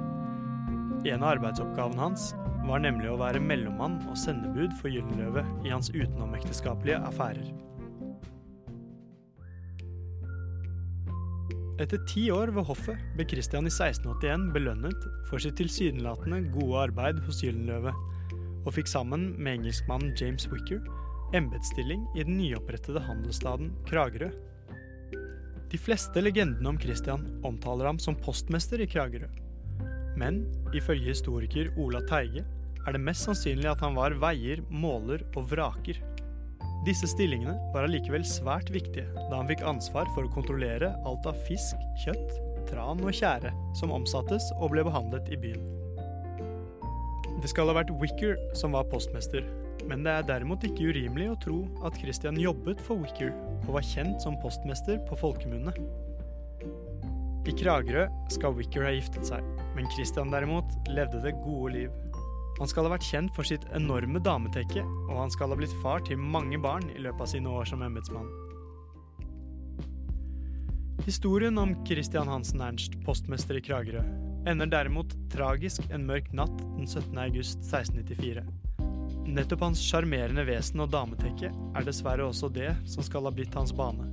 En 1.08 1.24
av 1.24 1.30
arbeidsoppgavene 1.38 2.04
hans 2.04 2.34
var 2.68 2.84
nemlig 2.84 3.08
å 3.12 3.20
være 3.20 3.40
mellommann 3.40 4.02
og 4.04 4.20
sendebud 4.20 4.76
for 4.82 4.92
Gyldenløve 4.92 5.46
i 5.64 5.72
hans 5.72 5.88
utenomekteskapelige 5.94 7.00
affærer. 7.08 7.48
Etter 11.82 11.98
ti 12.06 12.28
år 12.30 12.52
ved 12.54 12.68
hoffet 12.68 13.00
ble 13.16 13.24
Christian 13.26 13.66
i 13.66 13.72
1681 13.72 14.50
belønnet 14.54 15.06
for 15.26 15.42
sitt 15.42 15.56
tilsynelatende 15.58 16.44
gode 16.54 16.84
arbeid 16.86 17.18
hos 17.26 17.40
Gyldenløve, 17.42 17.90
og 18.64 18.70
fikk 18.76 18.86
sammen 18.88 19.32
med 19.34 19.58
engelskmannen 19.58 20.14
James 20.20 20.46
Wicker 20.52 20.84
embetsstilling 21.34 22.04
i 22.14 22.22
den 22.22 22.38
nyopprettede 22.38 23.02
handelsstaden 23.02 23.72
Kragerø. 23.88 24.30
De 25.72 25.80
fleste 25.80 26.22
legendene 26.22 26.70
om 26.70 26.78
Christian 26.78 27.26
omtaler 27.42 27.90
ham 27.90 27.98
som 27.98 28.14
postmester 28.22 28.78
i 28.78 28.86
Kragerø. 28.86 29.26
Men 30.14 30.44
ifølge 30.78 31.10
historiker 31.10 31.72
Ola 31.80 32.04
Teige 32.06 32.44
er 32.84 32.94
det 32.94 33.02
mest 33.02 33.26
sannsynlig 33.26 33.66
at 33.72 33.82
han 33.82 33.96
var 33.98 34.14
veier, 34.22 34.62
måler 34.70 35.24
og 35.34 35.48
vraker. 35.50 35.98
Disse 36.84 37.08
stillingene 37.08 37.54
var 37.72 37.86
allikevel 37.86 38.26
svært 38.28 38.68
viktige, 38.68 39.06
da 39.16 39.38
han 39.38 39.48
fikk 39.48 39.62
ansvar 39.64 40.08
for 40.12 40.26
å 40.26 40.32
kontrollere 40.34 40.90
alt 41.08 41.24
av 41.24 41.38
fisk, 41.46 41.80
kjøtt, 42.02 42.34
tran 42.68 43.00
og 43.00 43.16
tjære 43.16 43.54
som 43.78 43.94
omsattes 43.94 44.50
og 44.58 44.74
ble 44.74 44.84
behandlet 44.84 45.30
i 45.32 45.38
byen. 45.40 45.64
Det 47.40 47.48
skal 47.52 47.72
ha 47.72 47.78
vært 47.78 47.94
Wicker 48.02 48.36
som 48.56 48.76
var 48.76 48.84
postmester, 48.92 49.48
men 49.88 50.04
det 50.04 50.12
er 50.12 50.28
derimot 50.28 50.64
ikke 50.68 50.90
urimelig 50.92 51.30
å 51.32 51.40
tro 51.46 51.58
at 51.88 51.96
Christian 52.00 52.36
jobbet 52.40 52.80
for 52.84 53.00
Wicker 53.00 53.32
og 53.64 53.78
var 53.78 53.88
kjent 53.88 54.20
som 54.20 54.36
postmester 54.44 55.00
på 55.08 55.16
folkemunne. 55.24 55.72
I 57.44 57.52
Kragerø 57.52 58.10
skal 58.32 58.56
Wicker 58.60 58.84
ha 58.84 58.92
giftet 58.92 59.32
seg, 59.32 59.44
men 59.72 59.88
Christian 59.96 60.32
derimot 60.32 60.68
levde 60.92 61.24
det 61.24 61.36
gode 61.44 61.78
liv. 61.78 62.03
Han 62.60 62.70
skal 62.70 62.86
ha 62.86 62.94
vært 62.94 63.06
kjent 63.06 63.32
for 63.34 63.46
sitt 63.46 63.64
enorme 63.74 64.20
dametekke, 64.22 64.84
og 65.08 65.16
han 65.18 65.32
skal 65.34 65.50
ha 65.50 65.58
blitt 65.58 65.74
far 65.82 66.04
til 66.06 66.20
mange 66.20 66.60
barn 66.62 66.86
i 66.94 67.00
løpet 67.02 67.26
av 67.26 67.30
sine 67.32 67.50
år 67.50 67.66
som 67.66 67.82
embetsmann. 67.82 68.28
Historien 71.04 71.58
om 71.58 71.74
Christian 71.84 72.30
Hansen 72.30 72.62
Ernst, 72.64 72.94
postmester 73.04 73.58
i 73.58 73.64
Kragerø, 73.64 74.04
ender 74.48 74.70
derimot 74.70 75.16
tragisk 75.32 75.82
en 75.92 76.06
mørk 76.06 76.30
natt 76.36 76.54
den 76.76 76.86
17. 76.86 77.18
august 77.18 77.66
1694. 77.66 78.44
Nettopp 79.34 79.64
hans 79.66 79.82
sjarmerende 79.82 80.44
vesen 80.46 80.84
og 80.84 80.92
dametekke 80.94 81.50
er 81.50 81.86
dessverre 81.86 82.28
også 82.28 82.52
det 82.54 82.70
som 82.88 83.04
skal 83.04 83.26
ha 83.26 83.34
blitt 83.34 83.56
hans 83.58 83.74
bane. 83.76 84.06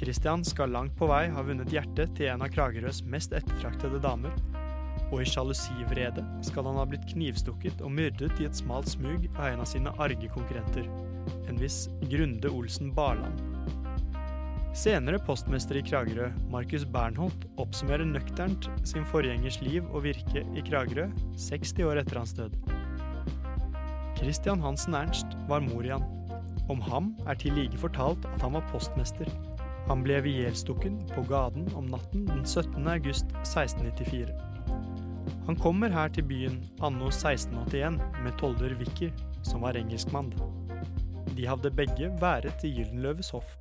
Christian 0.00 0.42
skal 0.44 0.72
langt 0.74 0.96
på 0.98 1.06
vei 1.06 1.28
ha 1.30 1.44
vunnet 1.46 1.70
hjertet 1.70 2.16
til 2.18 2.32
en 2.32 2.42
av 2.42 2.50
Kragerøs 2.50 3.04
mest 3.06 3.36
ettertraktede 3.38 4.02
damer, 4.02 4.34
og 5.12 5.20
i 5.20 5.28
sjalusivrede 5.28 6.24
skal 6.48 6.66
han 6.70 6.78
ha 6.80 6.86
blitt 6.88 7.04
knivstukket 7.12 7.82
og 7.84 7.92
myrdet 7.92 8.40
i 8.40 8.48
et 8.48 8.56
smalt 8.56 8.88
smug 8.88 9.28
av 9.36 9.50
en 9.50 9.62
av 9.62 9.68
sine 9.68 9.92
arge 10.00 10.30
konkurrenter, 10.32 10.88
en 11.48 11.60
viss 11.60 11.84
Grunde 12.08 12.50
Olsen 12.50 12.94
Barland. 12.96 13.44
Senere 14.72 15.20
postmester 15.20 15.76
i 15.76 15.82
Kragerø, 15.84 16.30
Markus 16.48 16.86
Bernholt, 16.88 17.44
oppsummerer 17.60 18.08
nøkternt 18.08 18.70
sin 18.88 19.04
forgjengers 19.10 19.60
liv 19.60 19.84
og 19.92 20.06
virke 20.06 20.46
i 20.56 20.64
Kragerø 20.64 21.10
60 21.36 21.74
år 21.84 22.00
etter 22.00 22.22
hans 22.22 22.32
død. 22.38 22.56
Christian 24.16 24.62
Hansen 24.64 24.96
Ernst 24.96 25.36
var 25.50 25.60
mor 25.60 25.84
i 25.84 25.92
han. 25.92 26.06
Om 26.72 26.80
ham 26.88 27.12
er 27.28 27.36
til 27.36 27.52
like 27.58 27.76
fortalt 27.76 28.24
at 28.32 28.46
han 28.46 28.56
var 28.56 28.64
postmester. 28.72 29.28
Han 29.90 30.06
ble 30.06 30.22
ihjelstukken 30.22 30.96
på 31.10 31.26
gaden 31.28 31.68
om 31.76 31.90
natten 31.92 32.24
den 32.30 32.46
17. 32.46 32.88
august 32.88 33.34
1694. 33.42 34.51
Han 35.46 35.56
kommer 35.58 35.90
her 35.90 36.10
til 36.14 36.22
byen 36.28 36.60
anno 36.86 37.08
1681 37.10 37.96
med 38.22 38.36
tolder 38.38 38.76
Vicky, 38.78 39.08
som 39.42 39.64
var 39.66 39.74
engelskmann. 39.74 40.30
De 41.34 41.46
hadde 41.48 41.72
begge 41.74 42.12
været 42.20 42.62
i 42.62 42.70
Gyldenløves 42.76 43.32
hoff. 43.34 43.56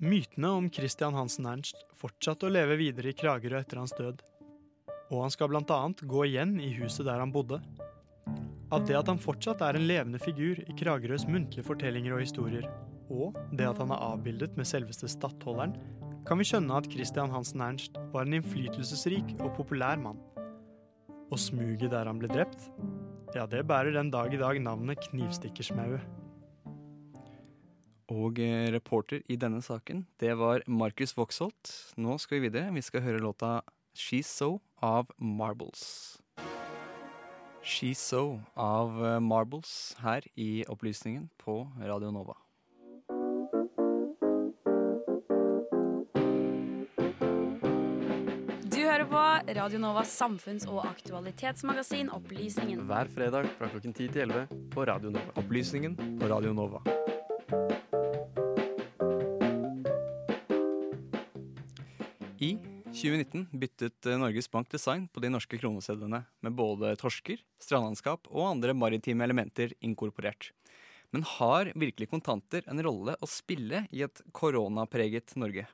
Mytene 0.00 0.48
om 0.48 0.70
Christian 0.72 1.14
Hansen 1.16 1.48
Ernst 1.50 1.84
fortsatte 2.00 2.48
å 2.48 2.52
leve 2.52 2.78
videre 2.80 3.12
i 3.12 3.16
Kragerø 3.16 3.60
etter 3.60 3.82
hans 3.82 3.92
død. 3.96 4.24
Og 5.12 5.26
han 5.26 5.34
skal 5.34 5.60
annet 5.60 6.00
gå 6.08 6.24
igjen 6.30 6.56
i 6.60 6.72
huset 6.80 7.04
der 7.04 7.20
han 7.20 7.32
bodde. 7.32 7.60
Av 8.72 8.88
det 8.88 8.96
at 8.98 9.12
han 9.12 9.20
fortsatt 9.20 9.60
er 9.62 9.76
en 9.76 9.86
levende 9.86 10.18
figur 10.18 10.64
i 10.64 10.78
Kragerøs 10.80 11.28
muntlige 11.28 11.64
fortellinger 11.68 12.16
og 12.16 12.24
historier, 12.24 12.64
og 13.12 13.36
det 13.52 13.68
at 13.68 13.78
han 13.84 13.92
er 13.92 14.02
avbildet 14.08 14.56
med 14.56 14.66
selveste 14.66 15.12
stattholderen, 15.12 15.76
kan 16.26 16.40
vi 16.40 16.46
skjønne 16.48 16.74
at 16.74 16.88
Christian 16.90 17.30
Hansen 17.30 17.62
Ernst 17.62 17.98
var 18.12 18.26
en 18.26 18.34
innflytelsesrik 18.40 19.36
og 19.38 19.52
populær 19.58 19.98
mann. 20.00 20.18
Og 21.30 21.38
smuget 21.38 21.90
der 21.92 22.06
han 22.06 22.18
ble 22.18 22.30
drept, 22.30 22.68
ja, 23.34 23.46
det 23.50 23.66
bærer 23.66 23.94
den 23.94 24.10
dag 24.10 24.32
i 24.34 24.40
dag 24.40 24.58
navnet 24.62 25.02
Knivstikkersmauet. 25.06 26.02
Og 28.10 28.38
eh, 28.38 28.68
reporter 28.70 29.22
i 29.30 29.38
denne 29.38 29.58
saken, 29.62 30.04
det 30.22 30.36
var 30.38 30.62
Markus 30.66 31.16
Voksholt. 31.16 31.72
Nå 31.98 32.18
skal 32.22 32.38
vi 32.38 32.46
videre. 32.46 32.70
Vi 32.74 32.84
skal 32.86 33.02
høre 33.02 33.22
låta 33.22 33.60
She's 33.98 34.30
So 34.30 34.60
av 34.82 35.10
Marbles. 35.18 36.18
She's 37.66 37.98
So 37.98 38.38
av 38.54 38.94
eh, 39.02 39.18
Marbles 39.18 39.96
her 40.02 40.26
i 40.38 40.64
Opplysningen 40.70 41.30
på 41.42 41.64
Radio 41.82 42.14
Nova. 42.14 42.45
Radio 49.46 49.78
Novas 49.78 50.10
samfunns- 50.10 50.64
og 50.66 50.80
aktualitetsmagasin 50.88 52.08
Opplysningen. 52.10 52.80
Hver 52.88 53.06
fredag 53.14 53.46
fra 53.54 53.68
klokken 53.70 53.92
10 53.94 54.08
til 54.10 54.24
11 54.24 54.48
på 54.74 54.86
Radio 54.88 55.12
Nova. 55.14 55.34
Opplysningen 55.38 55.94
på 56.18 56.30
Radio 56.32 56.50
Nova. 56.50 56.80
I 62.42 62.56
2019 62.90 63.46
byttet 63.54 64.10
eh, 64.10 64.18
Norges 64.18 64.50
Bank 64.50 64.72
design 64.74 65.06
på 65.14 65.22
de 65.22 65.30
norske 65.30 65.62
kronesedlene, 65.62 66.24
med 66.42 66.58
både 66.58 66.96
torsker, 66.98 67.38
strandlandskap 67.62 68.26
og 68.32 68.50
andre 68.50 68.74
maritime 68.74 69.22
elementer 69.30 69.78
inkorporert. 69.78 70.50
Men 71.14 71.22
har 71.38 71.70
virkelig 71.78 72.10
kontanter 72.10 72.66
en 72.66 72.82
rolle 72.82 73.14
å 73.22 73.30
spille 73.30 73.86
i 73.94 74.02
et 74.02 74.26
koronapreget 74.34 75.38
Norge? 75.38 75.68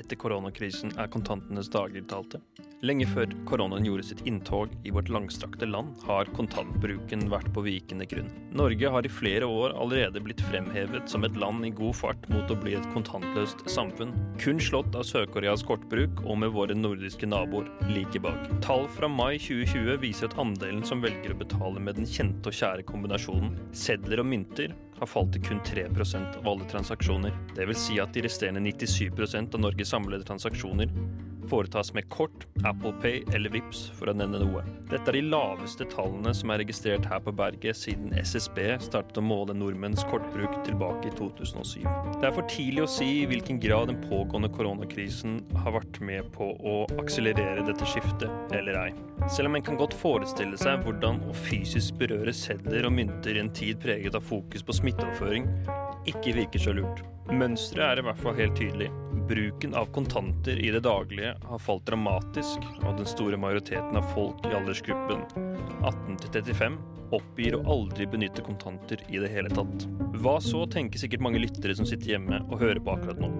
Etter 0.00 0.18
koronakrisen 0.18 0.94
er 0.98 1.10
kontantenes 1.12 1.70
dager 1.72 2.04
talte. 2.10 2.40
Lenge 2.84 3.06
før 3.08 3.30
koronaen 3.48 3.86
gjorde 3.86 4.04
sitt 4.04 4.20
inntog 4.28 4.72
i 4.84 4.90
vårt 4.92 5.08
langstrakte 5.08 5.64
land, 5.64 5.94
har 6.04 6.28
kontantbruken 6.36 7.22
vært 7.32 7.48
på 7.56 7.62
vikende 7.64 8.04
grunn. 8.10 8.28
Norge 8.52 8.90
har 8.92 9.06
i 9.06 9.12
flere 9.12 9.48
år 9.48 9.72
allerede 9.80 10.20
blitt 10.20 10.42
fremhevet 10.50 11.08
som 11.08 11.24
et 11.24 11.38
land 11.40 11.64
i 11.64 11.72
god 11.72 11.96
fart 11.96 12.28
mot 12.28 12.50
å 12.52 12.58
bli 12.60 12.76
et 12.76 12.90
kontantløst 12.92 13.64
samfunn. 13.72 14.12
Kun 14.42 14.60
slått 14.60 14.92
av 14.98 15.06
Sør-Koreas 15.08 15.64
kortbruk 15.64 16.20
og 16.26 16.42
med 16.42 16.52
våre 16.52 16.76
nordiske 16.76 17.28
naboer 17.30 17.70
like 17.88 18.20
bak. 18.20 18.50
Tall 18.66 18.84
fra 18.98 19.08
mai 19.08 19.38
2020 19.38 19.96
viser 20.04 20.28
at 20.28 20.36
andelen 20.42 20.84
som 20.84 21.00
velger 21.04 21.32
å 21.32 21.40
betale 21.40 21.80
med 21.80 21.96
den 22.00 22.10
kjente 22.10 22.52
og 22.52 22.58
kjære 22.58 22.84
kombinasjonen 22.90 23.56
sedler 23.72 24.20
og 24.20 24.28
mynter, 24.28 24.76
har 24.98 25.10
falt 25.10 25.32
til 25.34 25.42
kun 25.44 25.60
3% 25.66 26.38
av 26.40 26.48
alle 26.48 26.66
transaksjoner. 26.70 27.34
Vil 27.58 27.78
si 27.78 27.98
at 28.02 28.14
de 28.14 28.24
resterende 28.26 28.62
97% 28.64 29.56
av 29.56 29.64
Norges 29.64 29.90
samlede 29.94 30.26
transaksjoner 30.28 30.90
foretas 31.50 31.92
med 31.94 32.08
kort, 32.12 32.46
Apple 32.64 32.92
Pay 33.02 33.22
eller 33.34 33.52
Vips, 33.54 33.86
for 33.98 34.10
å 34.10 34.14
nevne 34.16 34.40
noe. 34.42 34.62
Dette 34.90 35.10
er 35.10 35.18
de 35.18 35.24
laveste 35.28 35.86
tallene 35.92 36.32
som 36.36 36.52
er 36.52 36.60
registrert 36.62 37.06
her 37.10 37.22
på 37.24 37.34
berget 37.36 37.78
siden 37.78 38.14
SSB 38.20 38.60
startet 38.84 39.20
å 39.20 39.24
måle 39.24 39.56
nordmenns 39.56 40.04
kortbruk 40.10 40.56
tilbake 40.66 41.10
i 41.10 41.14
2007. 41.18 41.84
Det 42.20 42.28
er 42.28 42.34
for 42.36 42.48
tidlig 42.50 42.84
å 42.84 42.90
si 42.90 43.10
i 43.20 43.28
hvilken 43.30 43.60
grad 43.62 43.90
den 43.92 44.00
pågående 44.06 44.50
koronakrisen 44.54 45.40
har 45.64 45.76
vært 45.78 46.00
med 46.04 46.30
på 46.34 46.52
å 46.54 46.76
akselerere 47.02 47.66
dette 47.66 47.88
skiftet 47.88 48.54
eller 48.56 48.80
ei. 48.86 48.90
Selv 49.30 49.50
om 49.50 49.58
en 49.58 49.64
kan 49.64 49.78
godt 49.80 49.96
forestille 49.96 50.58
seg 50.60 50.84
hvordan 50.84 51.22
å 51.28 51.36
fysisk 51.46 51.98
berøre 52.00 52.34
sedler 52.36 52.88
og 52.88 52.96
mynter 52.96 53.36
i 53.36 53.42
en 53.44 53.52
tid 53.54 53.80
preget 53.82 54.16
av 54.18 54.24
fokus 54.26 54.64
på 54.66 54.76
smitteoverføring, 54.80 55.48
ikke 56.10 56.36
virker 56.36 56.62
så 56.62 56.74
lurt. 56.76 57.02
Mønsteret 57.32 57.86
er 57.86 58.02
i 58.02 58.04
hvert 58.04 58.20
fall 58.20 58.36
helt 58.36 58.56
tydelig. 58.58 58.90
Bruken 59.28 59.76
av 59.78 59.88
kontanter 59.96 60.58
i 60.60 60.68
det 60.74 60.82
daglige 60.84 61.32
har 61.48 61.62
falt 61.62 61.86
dramatisk, 61.88 62.66
og 62.84 62.98
den 62.98 63.08
store 63.08 63.38
majoriteten 63.40 63.96
av 63.96 64.10
folk 64.12 64.44
i 64.44 64.52
aldersgruppen 64.52 65.24
18 65.84 66.18
til 66.20 66.34
35 66.34 66.76
oppgir 67.14 67.56
å 67.56 67.62
aldri 67.70 68.06
benytte 68.10 68.44
kontanter 68.44 69.00
i 69.08 69.20
det 69.22 69.30
hele 69.32 69.52
tatt. 69.52 69.86
Hva 70.20 70.36
så, 70.42 70.64
tenker 70.70 71.00
sikkert 71.00 71.24
mange 71.24 71.40
lyttere 71.42 71.76
som 71.76 71.88
sitter 71.88 72.14
hjemme 72.14 72.42
og 72.48 72.60
hører 72.60 72.82
på 72.82 72.96
akkurat 72.96 73.22
nå. 73.22 73.30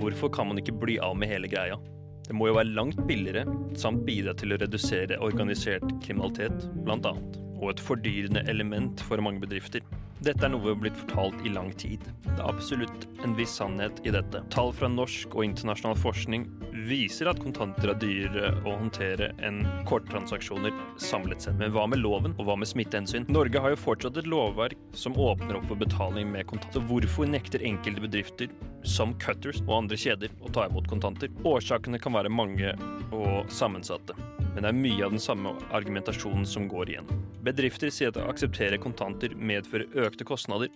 Hvorfor 0.00 0.32
kan 0.32 0.50
man 0.50 0.60
ikke 0.60 0.76
bli 0.76 0.98
av 1.02 1.16
med 1.18 1.32
hele 1.32 1.50
greia? 1.50 1.78
Det 2.26 2.34
må 2.34 2.48
jo 2.50 2.56
være 2.56 2.74
langt 2.74 2.98
billigere, 3.06 3.44
samt 3.78 4.02
bidra 4.06 4.34
til 4.38 4.54
å 4.54 4.60
redusere 4.60 5.20
organisert 5.22 5.86
kriminalitet, 6.02 6.66
blant 6.86 7.06
annet. 7.08 7.38
Og 7.56 7.70
et 7.72 7.82
fordyrende 7.82 8.42
element 8.50 9.00
for 9.08 9.22
mange 9.24 9.40
bedrifter. 9.44 9.84
Dette 10.24 10.46
er 10.46 10.52
noe 10.52 10.64
vi 10.64 10.70
har 10.72 10.78
blitt 10.80 10.96
fortalt 10.96 11.42
i 11.44 11.52
lang 11.52 11.72
tid. 11.76 12.04
Det 12.24 12.38
er 12.38 12.46
absolutt 12.48 13.04
en 13.24 13.34
viss 13.36 13.56
sannhet 13.58 14.00
i 14.06 14.12
dette. 14.14 14.40
Tall 14.54 14.72
fra 14.76 14.88
norsk 14.88 15.34
og 15.36 15.44
internasjonal 15.44 15.98
forskning 16.00 16.46
viser 16.86 17.28
at 17.30 17.40
kontanter 17.42 17.92
er 17.92 17.98
dyrere 18.00 18.52
å 18.64 18.76
håndtere 18.78 19.30
enn 19.44 19.62
korttransaksjoner 19.88 20.74
samlet 21.02 21.44
sett. 21.44 21.58
Men 21.60 21.74
hva 21.74 21.86
med 21.90 22.00
loven, 22.00 22.36
og 22.38 22.48
hva 22.48 22.56
med 22.60 22.70
smittehensyn? 22.70 23.28
Norge 23.32 23.60
har 23.62 23.74
jo 23.74 23.82
fortsatt 23.82 24.20
et 24.20 24.30
lovverk 24.30 24.78
som 24.96 25.18
åpner 25.20 25.58
opp 25.58 25.68
for 25.70 25.80
betaling 25.80 26.32
med 26.32 26.48
kontanter. 26.48 26.80
Så 26.80 26.86
hvorfor 26.88 27.28
nekter 27.28 27.64
enkelte 27.64 28.04
bedrifter, 28.04 28.56
som 28.86 29.14
Cutters 29.20 29.62
og 29.66 29.76
andre 29.82 30.00
kjeder, 30.00 30.32
å 30.40 30.52
ta 30.52 30.68
imot 30.70 30.88
kontanter? 30.90 31.32
Årsakene 31.48 32.00
kan 32.02 32.16
være 32.16 32.32
mange 32.32 32.72
og 33.12 33.52
sammensatte 33.52 34.16
men 34.56 34.64
det 34.64 34.72
er 34.72 34.78
mye 34.80 35.04
av 35.04 35.12
den 35.12 35.20
samme 35.20 35.52
argumentasjonen 35.76 36.46
som 36.48 36.64
går 36.70 36.94
igjen. 36.94 37.10
Bedrifter 37.44 37.92
sier 37.94 38.08
at 38.10 38.16
å 38.18 38.24
akseptere 38.26 38.78
kontanter 38.82 39.34
medfører 39.36 39.92
økte 40.06 40.24
kostnader, 40.26 40.72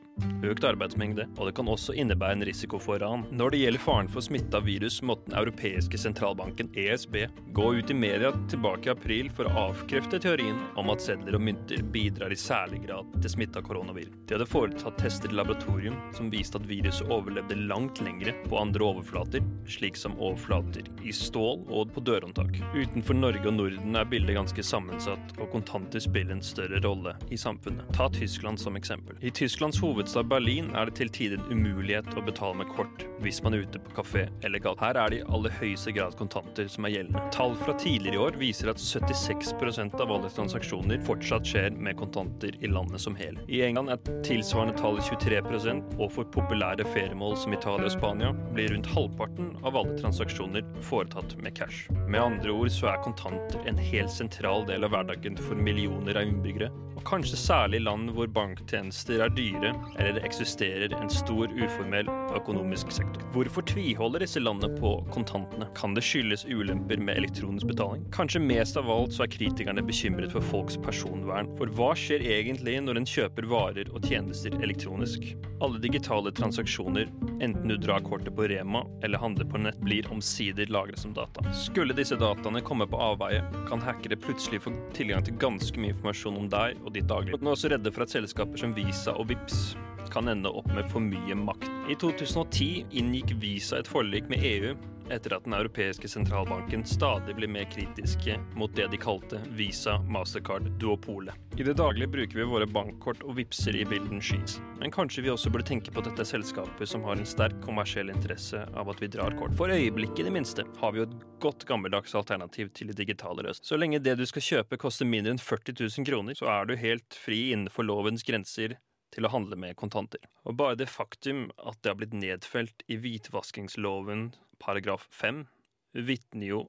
økt 0.46 0.66
arbeidsmengde, 0.68 1.24
og 1.38 1.48
det 1.48 1.54
kan 1.56 1.70
også 1.72 1.96
innebære 1.98 2.36
en 2.36 2.44
risiko 2.46 2.78
for 2.78 3.00
ran. 3.02 3.24
Når 3.34 3.54
det 3.54 3.62
gjelder 3.62 3.82
faren 3.82 4.10
for 4.12 4.22
smitte 4.22 4.60
av 4.60 4.68
virus, 4.68 5.00
måtte 5.02 5.30
den 5.30 5.38
europeiske 5.40 5.98
sentralbanken, 5.98 6.68
ESB, 6.78 7.16
gå 7.56 7.70
ut 7.80 7.90
i 7.90 7.96
media 7.96 8.30
tilbake 8.52 8.90
i 8.90 8.92
april 8.92 9.32
for 9.34 9.48
å 9.48 9.64
avkrefte 9.70 10.20
teorien 10.22 10.60
om 10.78 10.92
at 10.92 11.02
sedler 11.02 11.40
og 11.40 11.44
mynter 11.48 11.82
bidrar 11.96 12.30
i 12.30 12.38
særlig 12.38 12.84
grad 12.84 13.08
til 13.16 13.34
smitte 13.34 13.58
av 13.58 13.66
koronavirus. 13.66 14.12
De 14.28 14.36
hadde 14.36 14.50
foretatt 14.52 15.00
tester 15.00 15.32
i 15.32 15.40
laboratorium 15.40 15.96
som 16.14 16.30
viste 16.30 16.60
at 16.60 16.68
viruset 16.68 17.10
overlevde 17.10 17.58
langt 17.64 17.98
lengre 18.04 18.36
på 18.44 18.60
andre 18.60 18.86
overflater, 18.92 19.42
slik 19.66 19.98
som 19.98 20.14
overflater 20.20 20.86
i 21.02 21.16
stål 21.16 21.64
og 21.66 21.96
på 21.96 22.04
dørhåndtak. 22.06 22.60
Utenfor 22.76 23.18
Norge 23.18 23.46
og 23.48 23.56
Norden 23.56 23.69
Norden 23.76 23.96
er 23.96 24.04
bildet 24.04 24.36
ganske 24.36 24.62
sammensatt, 24.62 25.32
og 25.40 25.50
kontanter 25.52 26.02
spiller 26.02 26.36
en 26.36 26.42
større 26.44 26.80
rolle 26.84 27.14
i 27.30 27.38
samfunnet. 27.40 27.88
Ta 27.96 28.08
Tyskland 28.12 28.60
som 28.60 28.76
eksempel. 28.76 29.16
I 29.20 29.30
Tysklands 29.30 29.80
hovedstad 29.82 30.28
Berlin 30.30 30.70
er 30.74 30.86
det 30.86 30.96
til 31.00 31.10
tider 31.10 31.40
en 31.40 31.58
umulighet 31.60 32.10
å 32.14 32.24
betale 32.24 32.60
med 32.60 32.70
kort 32.76 33.04
hvis 33.20 33.42
man 33.44 33.54
er 33.56 33.64
ute 33.66 33.80
på 33.82 33.94
kafé 33.96 34.26
eller 34.46 34.62
galt. 34.62 34.80
Her 34.80 34.98
er 35.00 35.12
det 35.12 35.20
i 35.20 35.26
aller 35.28 35.52
høyeste 35.60 35.92
grad 35.96 36.16
kontanter 36.18 36.68
som 36.70 36.86
er 36.86 36.94
gjeldende. 36.94 37.22
Tall 37.34 37.56
fra 37.60 37.74
tidligere 37.80 38.16
i 38.16 38.22
år 38.26 38.38
viser 38.40 38.70
at 38.72 38.80
76% 38.80 39.98
av 40.00 40.14
alle 40.14 40.30
transaksjoner 40.32 41.02
fortsatt 41.06 41.48
skjer 41.48 41.74
med 41.76 41.98
kontanter 42.00 42.56
i 42.60 42.70
landet 42.70 43.02
som 43.02 43.18
hel. 43.18 43.38
I 43.48 43.62
England 43.66 43.92
er 43.92 44.22
tilsvarende 44.26 44.76
tallet 44.78 45.04
23% 45.10 45.96
og 45.98 46.06
for 46.14 46.30
populære 46.36 46.86
feriemål 46.94 47.36
som 47.40 47.56
Italia 47.56 47.90
og 47.90 47.96
Spania 47.96 48.32
blir 48.54 48.72
rundt 48.74 48.88
halvparten 48.94 49.52
av 49.66 49.76
alle 49.76 49.98
transaksjoner 50.00 50.64
foretatt 50.86 51.36
med 51.42 51.56
cash. 51.58 51.90
Med 52.06 52.22
andre 52.22 52.54
ord 52.54 52.72
så 52.72 52.92
er 52.92 53.02
kontanter 53.04 53.49
en 53.66 53.78
helt 53.78 54.12
sentral 54.12 54.66
del 54.68 54.84
av 54.86 54.94
hverdagen 54.94 55.38
for 55.40 55.58
millioner 55.58 56.18
av 56.20 56.28
innbyggere, 56.28 56.70
og 57.00 57.04
kanskje 57.08 57.38
særlig 57.40 57.80
land 57.86 58.10
hvor 58.12 58.28
banktjenester 58.28 59.22
er 59.24 59.32
dyre, 59.32 59.70
eller 59.96 60.18
det 60.18 60.24
eksisterer 60.26 60.92
en 60.98 61.08
stor 61.12 61.48
uformell 61.56 62.10
økonomisk 62.36 62.92
sektor. 62.92 63.24
Hvorfor 63.32 63.64
tviholder 63.70 64.24
disse 64.24 64.42
landene 64.42 64.76
på 64.76 64.92
kontantene? 65.14 65.70
Kan 65.78 65.94
det 65.96 66.04
skyldes 66.04 66.44
ulemper 66.44 67.00
med 67.00 67.22
elektronisk 67.22 67.70
betaling? 67.70 68.04
Kanskje 68.12 68.42
mest 68.44 68.76
av 68.76 68.90
alt 68.92 69.16
så 69.16 69.24
er 69.24 69.32
kritikerne 69.32 69.84
bekymret 69.86 70.34
for 70.34 70.44
folks 70.52 70.76
personvern. 70.80 71.48
For 71.56 71.72
hva 71.78 71.94
skjer 71.96 72.26
egentlig 72.26 72.76
når 72.84 73.00
en 73.00 73.08
kjøper 73.08 73.48
varer 73.48 73.88
og 73.94 74.04
tjenester 74.04 74.54
elektronisk? 74.60 75.30
Alle 75.64 75.80
digitale 75.80 76.34
transaksjoner, 76.36 77.08
enten 77.40 77.68
du 77.68 77.78
drar 77.80 78.04
kortet 78.04 78.34
på 78.36 78.48
Rema 78.52 78.84
eller 79.04 79.24
handler 79.24 79.48
på 79.48 79.60
nett, 79.64 79.80
blir 79.80 80.08
omsider 80.12 80.68
lagret 80.68 81.00
som 81.00 81.16
data. 81.16 81.44
Skulle 81.56 81.96
disse 81.96 82.18
dataene 82.20 82.60
komme 82.64 82.84
på 82.90 83.00
avveie, 83.00 83.39
kan 83.68 83.82
hackere 83.84 84.18
plutselig 84.20 84.62
få 84.64 84.72
tilgang 84.96 85.24
til 85.26 85.38
ganske 85.40 85.80
mye 85.80 85.94
informasjon 85.94 86.38
om 86.40 86.48
deg 86.52 86.80
og 86.84 86.94
ditt 86.96 87.08
daglige. 87.10 87.40
Nå 87.40 87.52
er 87.52 87.58
også 87.58 87.72
redde 87.72 87.92
for 87.94 88.06
at 88.06 88.14
selskaper 88.14 88.60
som 88.60 88.74
Visa 88.76 89.14
og 89.16 89.30
Vips 89.30 89.74
kan 90.10 90.28
ende 90.30 90.50
opp 90.50 90.66
med 90.74 90.88
for 90.90 91.02
mye 91.04 91.36
makt. 91.38 91.68
I 91.90 91.96
2010 91.98 92.96
inngikk 92.98 93.36
Visa 93.42 93.78
et 93.78 93.90
forlik 93.90 94.26
med 94.32 94.42
EU 94.46 94.74
etter 95.12 95.34
at 95.36 95.44
den 95.44 95.54
europeiske 95.56 96.08
sentralbanken 96.08 96.84
stadig 96.88 97.34
blir 97.36 97.50
mer 97.50 97.66
kritiske 97.70 98.36
mot 98.58 98.74
det 98.76 98.86
de 98.92 98.98
kalte 99.00 99.40
Visa 99.56 99.98
Mastercard-duopolet. 100.08 101.34
I 101.58 101.66
det 101.66 101.74
daglige 101.78 102.08
bruker 102.08 102.38
vi 102.38 102.48
våre 102.48 102.66
bankkort 102.66 103.22
og 103.26 103.36
vipser 103.36 103.76
i 103.76 103.84
bilden 103.84 104.22
skis. 104.24 104.58
Men 104.80 104.94
kanskje 104.94 105.24
vi 105.26 105.32
også 105.32 105.50
burde 105.52 105.68
tenke 105.68 105.92
på 105.92 106.00
at 106.02 106.10
dette 106.10 106.24
er 106.24 106.30
selskaper 106.30 106.88
som 106.88 107.04
har 107.04 107.18
en 107.18 107.28
sterk 107.28 107.58
kommersiell 107.64 108.12
interesse 108.12 108.62
av 108.74 108.92
at 108.92 109.02
vi 109.02 109.10
drar 109.12 109.36
kort. 109.38 109.56
For 109.58 109.72
øyeblikket, 109.72 110.22
i 110.24 110.28
det 110.28 110.34
minste, 110.34 110.66
har 110.80 110.94
vi 110.94 111.02
jo 111.02 111.08
et 111.08 111.16
godt 111.42 111.66
gammeldags 111.68 112.14
alternativ 112.14 112.70
til 112.76 112.92
de 112.92 112.96
digitale 112.96 113.44
løst. 113.46 113.66
Så 113.66 113.78
lenge 113.80 114.02
det 114.02 114.16
du 114.20 114.26
skal 114.28 114.46
kjøpe 114.46 114.80
koster 114.80 115.08
mindre 115.08 115.34
enn 115.34 115.42
40 115.42 115.76
000 115.80 116.08
kroner, 116.08 116.38
så 116.38 116.48
er 116.52 116.70
du 116.70 116.76
helt 116.80 117.18
fri 117.18 117.50
innenfor 117.54 117.88
lovens 117.88 118.24
grenser 118.26 118.78
til 119.14 119.26
å 119.26 119.32
handle 119.32 119.58
med 119.58 119.76
kontanter. 119.78 120.22
Og 120.46 120.56
bare 120.60 120.78
det 120.78 120.90
faktum 120.90 121.48
at 121.58 121.80
det 121.82 121.92
har 121.92 121.98
blitt 121.98 122.16
nedfelt 122.16 122.84
i 122.88 122.98
hvitvaskingsloven 123.00 124.30
paragraf 124.60 125.08
5, 125.10 125.44
vitner 125.92 126.46
jo 126.46 126.60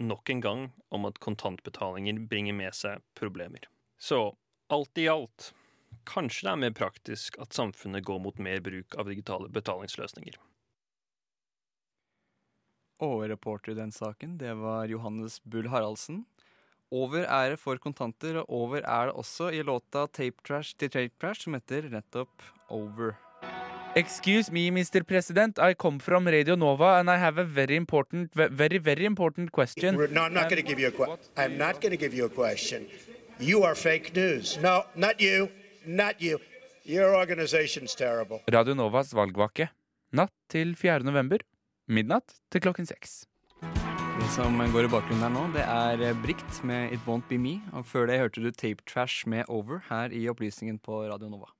nok 0.00 0.30
en 0.30 0.40
gang 0.40 0.62
om 0.94 1.04
at 1.08 1.20
kontantbetalinger 1.22 2.22
bringer 2.30 2.56
med 2.56 2.74
seg 2.74 3.02
problemer. 3.18 3.66
Så 4.00 4.32
alt 4.72 4.98
i 4.98 5.08
alt, 5.10 5.52
kanskje 6.08 6.46
det 6.46 6.52
er 6.52 6.62
mer 6.64 6.76
praktisk 6.76 7.36
at 7.42 7.54
samfunnet 7.54 8.06
går 8.06 8.22
mot 8.24 8.38
mer 8.42 8.62
bruk 8.64 8.96
av 8.98 9.10
digitale 9.10 9.50
betalingsløsninger. 9.52 10.38
Og 13.02 13.24
reporter 13.30 13.74
i 13.74 13.78
den 13.78 13.92
saken, 13.94 14.38
det 14.38 14.54
var 14.60 14.86
Johannes 14.90 15.40
Bull 15.42 15.68
Haraldsen. 15.72 16.22
Over 16.92 17.24
er 17.24 17.54
det 17.54 17.58
for 17.58 17.80
kontanter, 17.82 18.38
og 18.42 18.50
over 18.52 18.84
er 18.84 19.08
det 19.08 19.16
også 19.18 19.48
i 19.50 19.62
låta 19.64 20.04
Tape 20.06 20.44
Trash 20.46 20.76
til 20.78 20.92
Tape 20.92 21.16
Trash, 21.18 21.46
som 21.46 21.56
heter 21.56 21.88
nettopp 21.90 22.44
Over. 22.70 23.16
Excuse 23.94 24.50
me, 24.50 24.70
Mr. 24.70 25.06
President. 25.06 25.58
I 25.58 25.74
come 25.74 25.98
from 25.98 26.26
Radio 26.26 26.54
Nova, 26.54 26.98
and 26.98 27.10
I 27.10 27.18
have 27.18 27.36
a 27.36 27.44
very 27.44 27.76
important, 27.76 28.32
very, 28.32 28.78
very 28.78 29.04
important 29.04 29.52
question. 29.52 29.96
No, 30.10 30.22
I'm 30.22 30.32
not 30.32 30.48
going 30.48 30.56
to 30.56 30.62
give 30.62 30.80
you 30.80 30.88
a 30.88 30.90
question. 30.90 31.18
I'm 31.36 31.58
not 31.58 31.82
going 31.82 31.90
to 31.90 31.98
give 31.98 32.14
you 32.14 32.24
a 32.24 32.30
question. 32.30 32.86
You 33.38 33.64
are 33.64 33.74
fake 33.74 34.16
news. 34.16 34.58
No, 34.62 34.84
not 34.96 35.20
you. 35.20 35.50
Not 35.84 36.22
you. 36.22 36.40
Your 36.84 37.14
organization's 37.14 37.94
terrible. 37.94 38.40
Radio 38.50 38.74
Novas 38.74 39.12
valgvake. 39.12 39.68
Natt 40.12 40.32
til 40.48 40.74
4. 40.74 41.04
november. 41.04 41.44
Midnatt 41.86 42.40
til 42.50 42.64
klokken 42.64 42.88
seks. 42.88 43.26
Det 43.60 44.28
som 44.32 44.56
går 44.72 44.88
i 44.88 44.92
bakgrunnen 44.92 45.20
her 45.20 45.32
nå, 45.36 45.48
det 45.52 45.68
er 45.68 46.00
eh, 46.00 46.20
Brikt 46.24 46.64
med 46.64 46.94
It 46.96 47.04
Won't 47.04 47.28
Be 47.28 47.36
Me. 47.36 47.58
Og 47.76 47.84
før 47.84 48.08
det 48.08 48.22
hørte 48.24 48.40
du 48.40 48.50
Tape 48.52 48.80
Trash 48.88 49.28
med 49.28 49.44
Over 49.48 49.84
her 49.90 50.08
i 50.16 50.30
Opplysningen 50.32 50.80
på 50.80 51.04
Radio 51.12 51.28
Nova. 51.28 51.52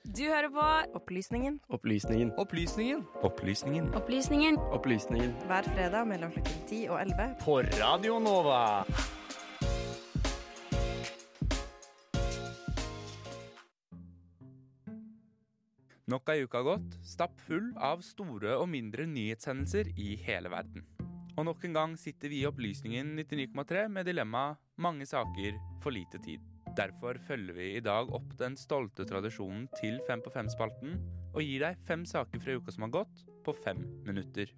Du 0.00 0.22
hører 0.24 0.48
på 0.48 0.66
Opplysningen 0.96 1.58
Opplysningen. 1.68 2.30
Opplysningen. 2.40 3.02
Opplysningen. 3.20 3.88
Opplysningen 3.92 4.56
Opplysningen. 4.72 5.34
hver 5.44 5.66
fredag 5.74 6.06
mellom 6.08 6.32
klokken 6.32 6.62
10 6.68 6.86
og 6.88 7.00
11 7.02 7.26
På 7.44 7.58
Radio 7.60 8.18
Nova. 8.18 8.60
Nok 16.08 16.32
ei 16.32 16.46
uke 16.46 16.56
har 16.56 16.64
gått, 16.64 16.96
stappfull 17.04 17.74
av 17.76 18.00
store 18.00 18.56
og 18.56 18.70
mindre 18.72 19.04
nyhetshendelser 19.06 19.92
i 20.00 20.14
hele 20.24 20.48
verden. 20.48 20.88
Og 21.36 21.44
nok 21.44 21.68
en 21.68 21.76
gang 21.76 21.98
sitter 22.00 22.32
vi 22.32 22.40
i 22.40 22.48
Opplysningen 22.48 23.12
99,3 23.20 23.88
med 23.88 24.08
dilemmaet 24.08 24.56
'mange 24.80 25.06
saker, 25.06 25.60
for 25.82 25.90
lite 25.90 26.18
tid'. 26.24 26.59
Derfor 26.78 27.18
følger 27.26 27.56
vi 27.56 27.68
i 27.76 27.82
dag 27.82 28.10
opp 28.14 28.34
den 28.38 28.54
stolte 28.58 29.06
tradisjonen 29.08 29.66
til 29.80 29.98
Fem 30.06 30.22
på 30.22 30.30
fem-spalten, 30.30 30.98
og 31.34 31.42
gir 31.42 31.64
deg 31.64 31.80
fem 31.86 32.04
saker 32.06 32.42
fra 32.42 32.58
uka 32.58 32.74
som 32.74 32.86
har 32.86 32.92
gått, 33.00 33.24
på 33.44 33.54
fem 33.64 33.80
minutter. 34.06 34.52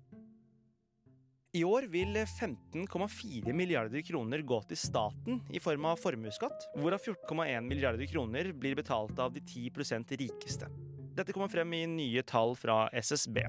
I 1.53 1.63
år 1.69 1.85
vil 1.93 2.17
15,4 2.17 3.53
milliarder 3.53 4.01
kroner 4.09 4.41
gå 4.41 4.59
til 4.71 4.79
staten 4.81 5.43
i 5.53 5.61
form 5.61 5.85
av 5.91 6.01
formuesskatt, 6.01 6.69
hvorav 6.81 7.05
14,1 7.05 7.69
milliarder 7.69 8.09
kroner 8.09 8.49
blir 8.57 8.77
betalt 8.79 9.21
av 9.21 9.35
de 9.35 9.45
10% 9.45 10.17
rikeste. 10.17 10.69
Dette 11.13 11.37
kommer 11.37 11.53
frem 11.53 11.77
i 11.77 11.85
nye 11.93 12.25
tall 12.25 12.57
fra 12.57 12.87
SSB. 12.97 13.43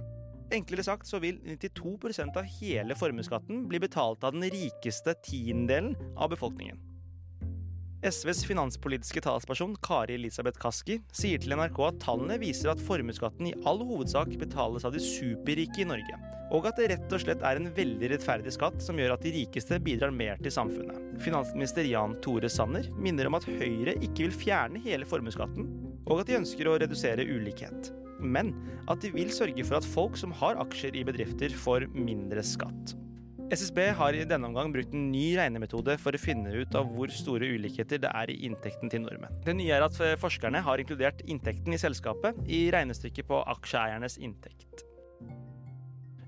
Enklere 0.53 0.83
sagt 0.83 1.07
så 1.07 1.21
vil 1.23 1.39
92% 1.47 2.35
av 2.39 2.49
hele 2.59 2.99
formuesskatten 2.99 3.69
bli 3.71 3.79
betalt 3.83 4.27
av 4.27 4.35
den 4.35 4.51
rikeste 4.51 5.15
tiendedelen 5.23 5.95
av 6.19 6.35
befolkningen. 6.35 6.92
SVs 8.03 8.45
finanspolitiske 8.45 9.21
talsperson 9.23 9.77
Kari 9.81 10.17
Elisabeth 10.17 10.59
Kaski 10.59 10.97
sier 11.15 11.39
til 11.39 11.53
NRK 11.55 11.77
at 11.87 11.99
tallene 12.03 12.35
viser 12.41 12.73
at 12.73 12.81
formuesskatten 12.83 13.47
i 13.47 13.53
all 13.69 13.79
hovedsak 13.79 14.33
betales 14.41 14.83
av 14.83 14.91
de 14.91 14.99
superrike 14.99 15.79
i 15.79 15.85
Norge, 15.87 16.17
og 16.51 16.67
at 16.67 16.81
det 16.81 16.89
rett 16.91 17.15
og 17.15 17.23
slett 17.23 17.45
er 17.47 17.61
en 17.61 17.69
veldig 17.77 18.09
rettferdig 18.11 18.51
skatt 18.57 18.83
som 18.83 18.99
gjør 18.99 19.15
at 19.15 19.23
de 19.23 19.31
rikeste 19.37 19.79
bidrar 19.85 20.11
mer 20.11 20.41
til 20.43 20.51
samfunnet. 20.51 20.99
Finansminister 21.23 21.87
Jan 21.87 22.17
Tore 22.25 22.51
Sanner 22.51 22.89
minner 22.99 23.29
om 23.29 23.39
at 23.39 23.47
Høyre 23.47 23.95
ikke 23.95 24.25
vil 24.25 24.35
fjerne 24.35 24.83
hele 24.83 25.07
formuesskatten, 25.07 25.69
og 26.03 26.25
at 26.25 26.27
de 26.27 26.41
ønsker 26.41 26.67
å 26.67 26.75
redusere 26.83 27.23
ulikhet. 27.23 27.93
Men 28.19 28.51
at 28.91 28.99
de 28.99 29.13
vil 29.15 29.31
sørge 29.31 29.63
for 29.63 29.79
at 29.79 29.87
folk 29.87 30.19
som 30.19 30.35
har 30.43 30.59
aksjer 30.59 30.99
i 30.99 31.05
bedrifter, 31.07 31.55
får 31.55 31.87
mindre 31.95 32.43
skatt. 32.43 32.97
SSB 33.51 33.79
har 33.97 34.15
i 34.15 34.23
denne 34.27 34.47
omgang 34.47 34.71
brukt 34.73 34.93
en 34.95 35.09
ny 35.11 35.33
regnemetode 35.37 35.97
for 36.01 36.15
å 36.15 36.21
finne 36.21 36.53
ut 36.55 36.77
av 36.79 36.87
hvor 36.93 37.11
store 37.13 37.49
ulikheter 37.55 37.99
det 38.01 38.09
er 38.09 38.31
i 38.31 38.39
inntekten 38.47 38.91
til 38.91 39.03
nordmenn. 39.03 39.35
Det 39.45 39.55
nye 39.57 39.75
er 39.75 39.83
at 39.85 39.99
forskerne 40.21 40.63
har 40.63 40.81
inkludert 40.81 41.21
inntekten 41.27 41.75
i 41.75 41.81
selskapet 41.81 42.39
i 42.47 42.65
regnestykket 42.73 43.27
på 43.29 43.43
aksjeeiernes 43.55 44.17
inntekt. 44.23 44.85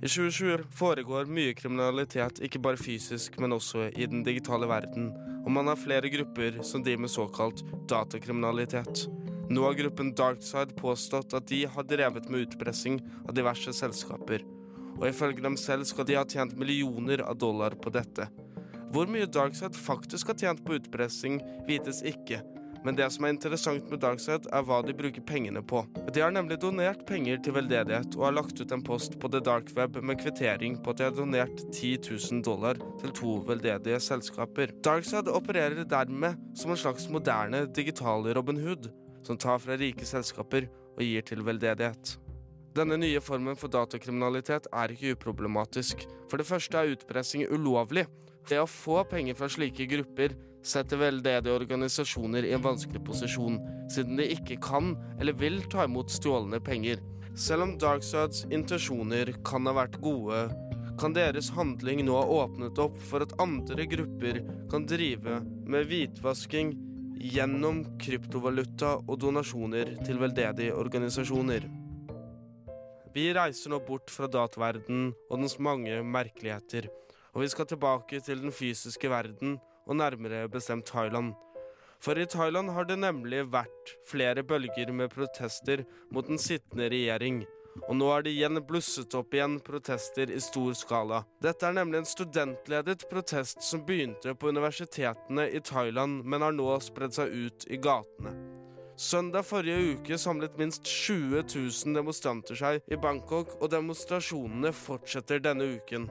I 0.06 0.10
2020 0.12 0.68
foregår 0.76 1.30
mye 1.32 1.56
kriminalitet, 1.58 2.42
ikke 2.44 2.60
bare 2.62 2.78
fysisk, 2.78 3.40
men 3.42 3.56
også 3.56 3.88
i 3.96 4.06
den 4.06 4.26
digitale 4.28 4.68
verden, 4.70 5.08
og 5.46 5.54
man 5.56 5.72
har 5.72 5.80
flere 5.80 6.12
grupper 6.14 6.60
som 6.68 6.84
driver 6.86 7.08
med 7.08 7.14
såkalt 7.14 7.64
datakriminalitet. 7.90 9.08
Nå 9.50 9.64
har 9.66 9.78
gruppen 9.78 10.12
Darkside 10.18 10.76
påstått 10.78 11.34
at 11.38 11.48
de 11.50 11.64
har 11.70 11.88
drevet 11.90 12.30
med 12.30 12.48
utpressing 12.48 13.00
av 13.24 13.34
diverse 13.38 13.74
selskaper, 13.78 14.46
og 14.98 15.08
ifølge 15.10 15.44
dem 15.44 15.58
selv 15.60 15.88
skal 15.90 16.08
de 16.08 16.18
ha 16.20 16.26
tjent 16.28 16.58
millioner 16.60 17.24
av 17.26 17.38
dollar 17.42 17.78
på 17.80 17.94
dette. 17.94 18.30
Hvor 18.96 19.10
mye 19.12 19.28
Darkside 19.28 19.76
faktisk 19.76 20.32
har 20.32 20.40
tjent 20.40 20.62
på 20.66 20.78
utpressing, 20.78 21.42
vites 21.68 22.04
ikke, 22.06 22.42
men 22.86 22.94
det 22.94 23.08
som 23.10 23.26
er 23.26 23.34
interessant 23.34 23.88
med 23.90 24.00
Darkside, 24.04 24.46
er 24.54 24.66
hva 24.66 24.78
de 24.86 24.94
bruker 24.94 25.24
pengene 25.26 25.64
på. 25.66 25.82
De 26.14 26.22
har 26.22 26.34
nemlig 26.34 26.60
donert 26.62 27.02
penger 27.10 27.40
til 27.42 27.56
veldedighet, 27.56 28.14
og 28.14 28.28
har 28.28 28.36
lagt 28.38 28.62
ut 28.62 28.76
en 28.76 28.84
post 28.86 29.18
på 29.22 29.32
The 29.34 29.42
Dark 29.42 29.72
Web 29.78 29.98
med 30.06 30.20
kvittering 30.22 30.78
på 30.86 30.94
at 30.94 31.02
de 31.02 31.08
har 31.08 31.16
donert 31.18 31.64
10 31.72 31.96
000 32.06 32.44
dollar 32.46 32.78
til 33.02 33.16
to 33.18 33.40
veldedige 33.48 33.98
selskaper. 34.06 34.76
Darkside 34.86 35.34
opererer 35.34 35.82
dermed 35.90 36.38
som 36.54 36.76
en 36.76 36.84
slags 36.84 37.10
moderne 37.10 37.66
digital 37.74 38.30
Robin 38.38 38.62
Hood, 38.62 38.92
som 39.26 39.42
tar 39.42 39.58
fra 39.64 39.80
rike 39.82 40.06
selskaper 40.06 40.70
og 40.94 41.02
gir 41.02 41.26
til 41.26 41.42
veldedighet. 41.48 42.20
Denne 42.76 42.98
nye 43.00 43.22
formen 43.24 43.56
for 43.56 43.72
datakriminalitet 43.72 44.66
er 44.76 44.92
ikke 44.92 45.14
uproblematisk. 45.16 46.02
For 46.28 46.42
det 46.42 46.48
første 46.50 46.76
er 46.76 46.92
utpressing 46.92 47.46
ulovlig. 47.48 48.04
Det 48.50 48.60
å 48.60 48.68
få 48.68 49.00
penger 49.08 49.38
fra 49.40 49.48
slike 49.48 49.88
grupper 49.88 50.36
setter 50.66 51.00
veldedige 51.00 51.56
organisasjoner 51.56 52.44
i 52.44 52.52
en 52.58 52.66
vanskelig 52.66 53.00
posisjon, 53.08 53.62
siden 53.94 54.20
de 54.20 54.28
ikke 54.34 54.58
kan 54.66 54.92
eller 55.22 55.38
vil 55.40 55.62
ta 55.72 55.86
imot 55.88 56.12
stjålne 56.12 56.60
penger. 56.66 57.00
Selv 57.40 57.64
om 57.64 57.74
Darksides 57.80 58.44
intensjoner 58.52 59.32
kan 59.48 59.70
ha 59.70 59.76
vært 59.80 59.96
gode, 60.04 60.44
kan 61.00 61.16
deres 61.16 61.54
handling 61.56 62.04
nå 62.08 62.20
ha 62.20 62.28
åpnet 62.44 62.80
opp 62.84 63.00
for 63.08 63.24
at 63.24 63.38
andre 63.44 63.88
grupper 63.92 64.42
kan 64.72 64.88
drive 64.88 65.40
med 65.64 65.88
hvitvasking 65.88 66.76
gjennom 67.24 67.86
kryptovaluta 68.04 68.98
og 69.06 69.20
donasjoner 69.24 69.96
til 70.04 70.20
veldedige 70.20 70.76
organisasjoner. 70.76 71.72
Vi 73.16 73.30
reiser 73.32 73.72
nå 73.72 73.78
bort 73.88 74.12
fra 74.12 74.28
dataverdenen 74.28 75.14
og 75.30 75.40
dens 75.40 75.56
mange 75.64 76.02
merkeligheter, 76.04 76.90
og 77.32 77.46
vi 77.46 77.48
skal 77.48 77.68
tilbake 77.70 78.20
til 78.20 78.42
den 78.44 78.52
fysiske 78.52 79.08
verden, 79.08 79.56
og 79.88 79.96
nærmere 79.96 80.50
bestemt 80.52 80.90
Thailand. 80.90 81.32
For 82.04 82.20
i 82.20 82.26
Thailand 82.28 82.74
har 82.76 82.88
det 82.90 82.98
nemlig 83.00 83.46
vært 83.54 83.94
flere 84.10 84.44
bølger 84.44 84.92
med 84.92 85.14
protester 85.14 85.86
mot 86.12 86.28
den 86.28 86.42
sittende 86.42 86.90
regjering, 86.92 87.46
og 87.88 87.96
nå 87.96 88.10
er 88.12 88.26
det 88.26 88.34
igjen 88.36 88.60
blusset 88.68 89.16
opp 89.16 89.36
igjen 89.36 89.62
protester 89.64 90.32
i 90.32 90.42
stor 90.44 90.76
skala. 90.76 91.22
Dette 91.44 91.70
er 91.70 91.78
nemlig 91.80 92.02
en 92.02 92.10
studentledet 92.10 93.08
protest 93.12 93.64
som 93.64 93.86
begynte 93.88 94.36
på 94.36 94.52
universitetene 94.52 95.48
i 95.56 95.64
Thailand, 95.64 96.24
men 96.28 96.44
har 96.44 96.56
nå 96.56 96.68
spredd 96.84 97.16
seg 97.16 97.32
ut 97.32 97.68
i 97.72 97.80
gatene. 97.80 98.55
Søndag 98.96 99.44
forrige 99.44 99.98
uke 99.98 100.16
samlet 100.16 100.54
minst 100.56 100.86
20 100.88 101.42
000 101.52 101.96
demonstranter 101.98 102.56
seg 102.56 102.86
i 102.88 102.96
Bangkok, 102.96 103.58
og 103.60 103.68
demonstrasjonene 103.74 104.72
fortsetter 104.72 105.42
denne 105.44 105.68
uken. 105.76 106.06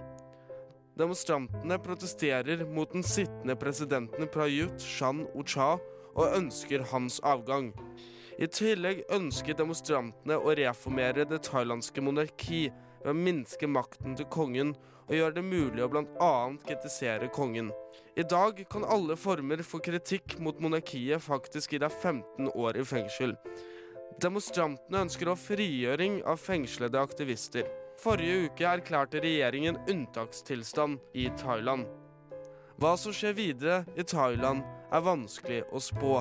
Demonstrantene 1.01 1.79
protesterer 1.81 2.67
mot 2.69 2.93
den 2.93 3.03
sittende 3.03 3.57
presidenten 3.57 4.29
Prayut 4.29 4.85
Shan 4.85 5.25
Ocha 5.33 5.79
og 6.13 6.37
ønsker 6.37 6.85
hans 6.93 7.23
avgang. 7.25 7.73
I 8.37 8.51
tillegg 8.53 9.01
ønsker 9.17 9.57
demonstrantene 9.57 10.37
å 10.37 10.53
reformere 10.53 11.25
det 11.25 11.41
thailandske 11.49 12.05
monarki 12.05 12.67
ved 13.01 13.15
å 13.15 13.17
minske 13.17 13.65
makten 13.65 14.13
til 14.21 14.29
kongen 14.29 14.77
og 15.09 15.15
gjøre 15.17 15.37
det 15.37 15.45
mulig 15.45 15.85
å 15.85 15.91
bl.a. 15.93 16.33
kritisere 16.65 17.29
kongen. 17.35 17.71
I 18.17 18.25
dag 18.29 18.61
kan 18.71 18.87
alle 18.87 19.17
former 19.19 19.63
for 19.67 19.85
kritikk 19.85 20.39
mot 20.43 20.61
monarkiet 20.63 21.23
faktisk 21.23 21.75
gi 21.75 21.81
deg 21.83 21.93
15 21.93 22.53
år 22.55 22.79
i 22.81 22.85
fengsel. 22.87 23.35
Demonstrantene 24.23 25.03
ønsker 25.05 25.31
å 25.31 25.39
frigjøring 25.39 26.21
av 26.29 26.39
fengslede 26.39 27.01
aktivister. 27.01 27.67
Forrige 28.03 28.49
uke 28.49 28.67
erklærte 28.69 29.23
regjeringen 29.23 29.81
unntakstilstand 29.91 31.03
i 31.19 31.29
Thailand. 31.41 31.89
Hva 32.79 32.95
som 32.99 33.15
skjer 33.15 33.37
videre 33.39 33.83
i 33.99 34.07
Thailand, 34.07 34.65
er 34.95 35.03
vanskelig 35.03 35.63
å 35.75 35.83
spå. 35.83 36.21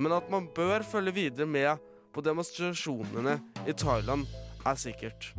Men 0.00 0.14
at 0.16 0.30
man 0.32 0.48
bør 0.54 0.82
følge 0.86 1.14
videre 1.14 1.46
med 1.46 1.82
på 2.14 2.22
demonstrasjonene 2.26 3.38
i 3.66 3.74
Thailand, 3.76 4.26
er 4.66 4.78
sikkert. 4.78 5.32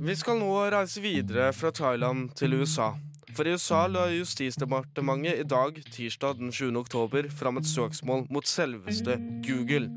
Vi 0.00 0.14
skal 0.16 0.38
nå 0.40 0.54
reise 0.72 1.02
videre 1.04 1.50
fra 1.52 1.68
Thailand 1.76 2.30
til 2.32 2.54
USA. 2.56 2.94
For 3.36 3.44
i 3.44 3.52
USA 3.52 3.82
la 3.84 4.06
Justisdepartementet 4.08 5.42
i 5.42 5.44
dag, 5.44 5.76
tirsdag 5.92 6.38
den 6.38 6.48
7. 6.56 6.70
oktober, 6.80 7.26
fram 7.28 7.60
et 7.60 7.68
søksmål 7.68 8.22
mot 8.32 8.48
selveste 8.48 9.18
Google. 9.44 9.90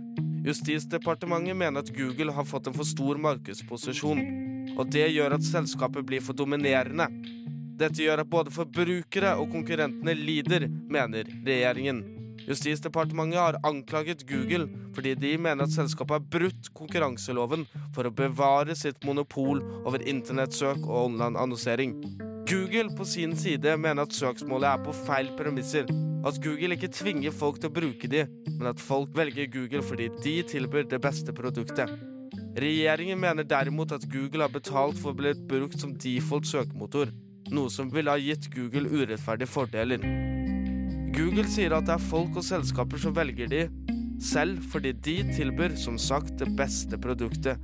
Justisdepartementet 0.44 1.56
mener 1.56 1.80
at 1.86 1.94
Google 1.96 2.36
har 2.36 2.44
fått 2.44 2.68
en 2.68 2.76
for 2.76 2.84
stor 2.84 3.22
markedsposisjon, 3.30 4.20
og 4.76 4.92
det 4.92 5.06
gjør 5.14 5.38
at 5.38 5.48
selskapet 5.48 6.04
blir 6.10 6.26
for 6.26 6.36
dominerende. 6.36 7.08
Dette 7.80 8.04
gjør 8.04 8.26
at 8.26 8.34
både 8.36 8.52
forbrukere 8.52 9.38
og 9.40 9.56
konkurrentene 9.56 10.18
lider, 10.20 10.68
mener 10.68 11.32
regjeringen. 11.48 12.04
Justisdepartementet 12.48 13.40
har 13.40 13.60
anklaget 13.64 14.26
Google 14.30 14.68
fordi 14.96 15.16
de 15.16 15.32
mener 15.38 15.66
at 15.66 15.74
selskapet 15.74 16.18
har 16.18 16.28
brutt 16.36 16.70
konkurranseloven 16.78 17.66
for 17.96 18.08
å 18.08 18.14
bevare 18.14 18.76
sitt 18.78 19.00
monopol 19.08 19.64
over 19.84 20.04
internettsøk 20.04 20.84
og 20.84 21.08
online-annonsering. 21.08 21.98
Google 22.50 22.92
på 22.98 23.06
sin 23.08 23.36
side 23.40 23.78
mener 23.80 24.04
at 24.04 24.14
søksmålet 24.14 24.70
er 24.70 24.82
på 24.84 24.96
feil 25.06 25.32
premisser. 25.38 25.88
At 26.28 26.40
Google 26.44 26.76
ikke 26.76 26.92
tvinger 26.92 27.36
folk 27.36 27.60
til 27.60 27.72
å 27.72 27.76
bruke 27.76 28.10
de, 28.12 28.26
men 28.52 28.70
at 28.70 28.82
folk 28.84 29.16
velger 29.16 29.50
Google 29.52 29.84
fordi 29.84 30.10
de 30.24 30.36
tilbyr 30.52 30.90
det 30.92 31.00
beste 31.04 31.36
produktet. 31.36 31.92
Regjeringen 32.60 33.20
mener 33.20 33.48
derimot 33.48 33.96
at 33.96 34.06
Google 34.12 34.46
har 34.46 34.54
betalt 34.54 35.00
for 35.02 35.14
å 35.14 35.18
bli 35.18 35.34
brukt 35.50 35.80
som 35.82 35.96
default 35.98 36.46
søkemotor, 36.50 37.10
noe 37.50 37.72
som 37.74 37.90
ville 37.94 38.14
ha 38.14 38.20
gitt 38.22 38.52
Google 38.54 38.92
urettferdige 38.92 39.50
fordeler. 39.50 40.06
Google 41.14 41.46
sier 41.46 41.76
at 41.78 41.86
det 41.86 41.94
er 41.94 42.02
folk 42.02 42.40
og 42.40 42.46
selskaper 42.48 42.98
som 42.98 43.14
velger 43.14 43.50
de, 43.52 43.64
selv 44.24 44.64
fordi 44.72 44.96
de 45.06 45.20
tilbyr 45.36 45.76
som 45.78 46.00
sagt 46.02 46.40
det 46.42 46.48
beste 46.58 46.98
produktet. 46.98 47.62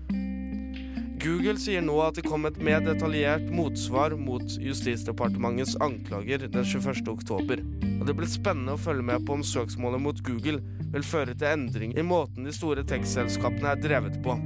Google 1.20 1.58
sier 1.60 1.82
nå 1.82 1.96
at 2.06 2.20
det 2.20 2.28
kom 2.30 2.46
et 2.46 2.62
mer 2.62 2.84
detaljert 2.86 3.50
motsvar 3.52 4.14
mot 4.22 4.46
Justisdepartementets 4.62 5.74
anklager 5.82 6.46
den 6.46 6.62
21. 6.62 7.02
oktober. 7.10 7.66
Og 7.98 8.06
det 8.08 8.16
blir 8.22 8.30
spennende 8.30 8.78
å 8.78 8.80
følge 8.80 9.10
med 9.10 9.26
på 9.26 9.40
om 9.40 9.44
søksmålet 9.44 10.06
mot 10.06 10.24
Google 10.30 10.62
vil 10.94 11.10
føre 11.10 11.34
til 11.34 11.50
endring 11.50 11.98
i 11.98 12.06
måten 12.06 12.46
de 12.46 12.54
store 12.56 12.86
tekstselskapene 12.88 13.74
er 13.74 13.82
drevet 13.82 14.22
på. 14.24 14.38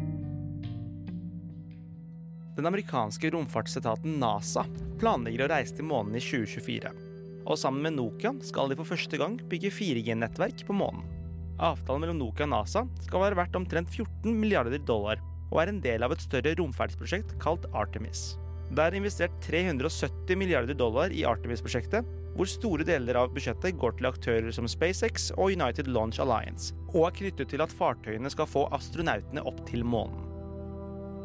Den 2.56 2.72
amerikanske 2.72 3.36
romfartsetaten 3.36 4.16
NASA 4.24 4.64
planlegger 5.01 5.43
å 5.43 5.56
reise 5.58 5.76
til 5.76 5.91
månen 5.91 6.16
i 6.16 6.24
2024. 6.24 7.03
Og 7.44 7.60
sammen 7.60 7.84
med 7.84 7.98
Nokia 7.98 8.32
skal 8.46 8.72
de 8.72 8.78
for 8.80 8.88
første 8.88 9.20
gang 9.20 9.36
bygge 9.52 9.72
4G-nettverk 9.74 10.64
på 10.68 10.76
månen. 10.78 11.04
Avtalen 11.64 12.02
mellom 12.04 12.22
Nokia 12.22 12.48
og 12.48 12.54
NASA 12.56 12.86
skal 13.06 13.26
være 13.26 13.38
verdt 13.38 13.60
omtrent 13.60 13.91
14 13.91 14.32
milliarder 14.32 14.80
dollar, 14.82 15.22
og 15.52 15.62
er 15.62 15.70
en 15.70 15.84
del 15.84 16.06
av 16.06 16.16
et 16.16 16.24
større 16.24 16.56
romferdsprosjekt 16.58 17.36
kalt 17.44 17.68
Artemis. 17.78 18.34
Det 18.74 18.82
er 18.82 18.98
investert 18.98 19.36
370 19.46 20.39
milliarder 20.39 20.78
dollar 20.78 21.14
i 21.14 21.26
Artemis-prosjektet, 21.30 22.08
hvor 22.34 22.50
store 22.50 22.88
deler 22.88 23.20
av 23.20 23.30
budsjettet 23.36 23.78
går 23.78 24.00
til 24.00 24.10
aktører 24.10 24.56
som 24.56 24.70
SpaceX 24.72 25.30
og 25.36 25.54
United 25.54 25.91
Launch 25.94 26.22
Alliance, 26.24 26.74
og 26.96 27.12
er 27.12 27.18
knyttet 27.20 27.54
til 27.54 27.62
at 27.62 27.76
fartøyene 27.76 28.32
skal 28.34 28.50
få 28.50 28.66
astronautene 28.74 29.46
opp 29.46 29.62
til 29.70 29.86
månen. 29.86 30.33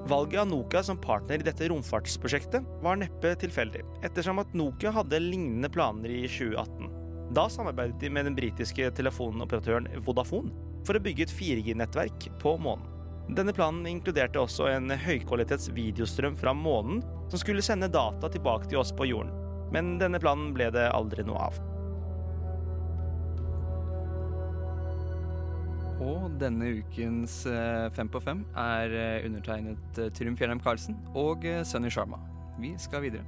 Valget 0.08 0.40
av 0.40 0.46
Nokia 0.48 0.80
som 0.82 0.96
partner 0.96 1.42
i 1.42 1.44
dette 1.44 1.66
romfartsprosjektet 1.68 2.64
var 2.80 2.96
neppe 2.96 3.34
tilfeldig, 3.42 3.82
ettersom 4.06 4.38
at 4.40 4.54
Nokia 4.56 4.88
hadde 4.96 5.20
lignende 5.20 5.68
planer 5.68 6.08
i 6.08 6.22
2018. 6.24 6.88
Da 7.36 7.44
samarbeidet 7.52 7.98
de 8.00 8.08
med 8.16 8.24
den 8.24 8.38
britiske 8.38 8.88
telefonoperatøren 8.96 9.90
Vodafone 10.06 10.54
for 10.88 10.96
å 10.96 11.02
bygge 11.04 11.26
et 11.26 11.34
4G-nettverk 11.36 12.30
på 12.40 12.54
månen. 12.56 12.88
Denne 13.36 13.52
planen 13.52 13.84
inkluderte 13.90 14.40
også 14.40 14.70
en 14.72 14.96
høykvalitets 14.96 15.68
videostrøm 15.76 16.40
fra 16.40 16.56
månen 16.56 17.02
som 17.28 17.42
skulle 17.42 17.64
sende 17.66 17.92
data 17.92 18.32
tilbake 18.32 18.70
til 18.70 18.80
oss 18.80 18.94
på 18.96 19.10
jorden. 19.10 19.34
Men 19.76 19.98
denne 20.00 20.22
planen 20.22 20.54
ble 20.56 20.70
det 20.72 20.88
aldri 20.88 21.28
noe 21.28 21.50
av. 21.50 21.60
Og 26.00 26.30
denne 26.40 26.70
ukens 26.78 27.40
eh, 27.46 27.88
Fem 27.94 28.08
på 28.08 28.20
fem 28.22 28.44
er 28.56 28.94
eh, 28.94 29.26
undertegnet 29.26 29.98
eh, 29.98 30.12
Trym 30.14 30.36
Fjellheim 30.38 30.60
Karlsen 30.62 30.96
og 31.14 31.42
Sunny 31.66 31.90
Sharma. 31.90 32.20
Vi 32.60 32.74
skal 32.78 33.02
videre. 33.02 33.24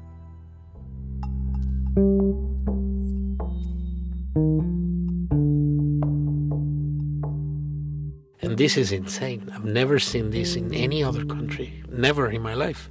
And 8.42 8.56
this 8.56 8.76
is 8.76 8.92
insane. 8.92 9.50
I've 9.52 9.64
never 9.64 9.98
seen 9.98 10.30
this 10.30 10.56
in 10.56 10.72
any 10.72 11.04
other 11.04 11.24
country. 11.24 11.82
Never 11.88 12.30
in 12.30 12.42
my 12.42 12.54
life. 12.54 12.90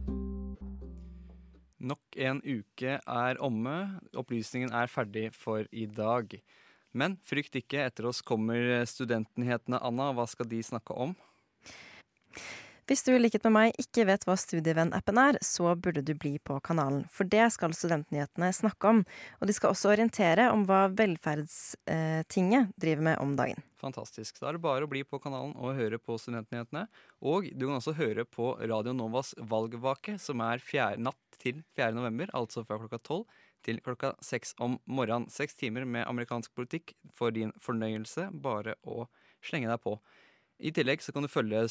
Nok 1.81 2.17
en 2.21 2.41
uke 2.45 2.99
er 2.99 3.39
omme. 3.41 3.75
Opplysningen 4.17 4.73
er 4.77 4.91
ferdig 4.91 5.31
for 5.33 5.65
i 5.73 5.87
dag. 5.89 6.35
Men 6.93 7.15
frykt 7.25 7.55
ikke, 7.57 7.81
etter 7.87 8.05
oss 8.09 8.21
kommer 8.21 8.83
studentnyhetene. 8.85 9.79
Anna, 9.81 10.11
hva 10.13 10.27
skal 10.29 10.49
de 10.51 10.59
snakke 10.65 10.93
om? 10.93 11.15
Hvis 12.91 13.05
du 13.07 13.13
i 13.15 13.19
likhet 13.21 13.45
med 13.47 13.53
meg 13.55 13.77
ikke 13.79 14.03
vet 14.03 14.25
hva 14.27 14.33
Studievenn-appen 14.35 15.15
er, 15.21 15.37
så 15.47 15.69
burde 15.79 16.01
du 16.03 16.09
bli 16.19 16.33
på 16.43 16.57
kanalen. 16.59 17.05
For 17.07 17.23
det 17.23 17.45
skal 17.55 17.71
Studentnyhetene 17.71 18.49
snakke 18.51 18.89
om. 18.89 18.97
Og 19.39 19.47
de 19.47 19.53
skal 19.55 19.71
også 19.71 19.93
orientere 19.93 20.49
om 20.51 20.65
hva 20.67 20.89
Velferdstinget 20.91 22.73
driver 22.75 23.05
med 23.07 23.21
om 23.23 23.37
dagen. 23.37 23.63
Fantastisk. 23.79 24.41
Da 24.41 24.49
er 24.49 24.57
det 24.57 24.63
bare 24.65 24.83
å 24.83 24.91
bli 24.91 25.05
på 25.07 25.21
kanalen 25.23 25.53
og 25.55 25.77
høre 25.77 26.01
på 26.03 26.17
Studentnyhetene. 26.19 26.83
Og 27.23 27.47
du 27.55 27.63
kan 27.63 27.77
også 27.77 27.93
høre 27.95 28.25
på 28.27 28.49
Radio 28.59 28.91
Novas 28.91 29.31
valgvake, 29.39 30.17
som 30.19 30.43
er 30.43 30.59
fjerde, 30.59 30.99
natt 31.07 31.39
til 31.39 31.61
4. 31.77 31.93
november, 31.95 32.27
altså 32.35 32.65
fra 32.67 32.75
klokka 32.81 32.99
12 32.99 33.21
til 33.63 33.79
klokka 33.85 34.17
6 34.19 34.57
om 34.67 34.75
morgenen. 34.83 35.31
Seks 35.31 35.55
timer 35.55 35.87
med 35.87 36.03
amerikansk 36.11 36.51
politikk 36.59 36.91
for 37.15 37.31
din 37.31 37.55
fornøyelse. 37.63 38.33
Bare 38.43 38.75
å 38.83 39.07
slenge 39.47 39.71
deg 39.71 39.79
på. 39.87 39.95
I 40.61 40.71
tillegg 40.75 41.01
så 41.01 41.13
kan 41.13 41.25
du 41.25 41.29
følge, 41.31 41.63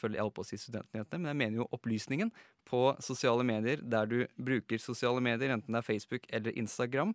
følge 0.00 0.16
jeg 0.16 0.24
holdt 0.24 0.40
å 0.40 0.46
si 0.46 0.58
studentnyhetene, 0.60 1.20
men 1.20 1.30
jeg 1.32 1.38
mener 1.42 1.60
jo 1.60 1.68
opplysningen 1.76 2.32
på 2.68 2.80
sosiale 3.04 3.44
medier 3.44 3.82
der 3.84 4.08
du 4.08 4.18
bruker 4.40 4.80
sosiale 4.80 5.20
medier, 5.24 5.52
enten 5.52 5.76
det 5.76 5.82
er 5.82 5.86
Facebook 5.86 6.24
eller 6.32 6.56
Instagram. 6.56 7.12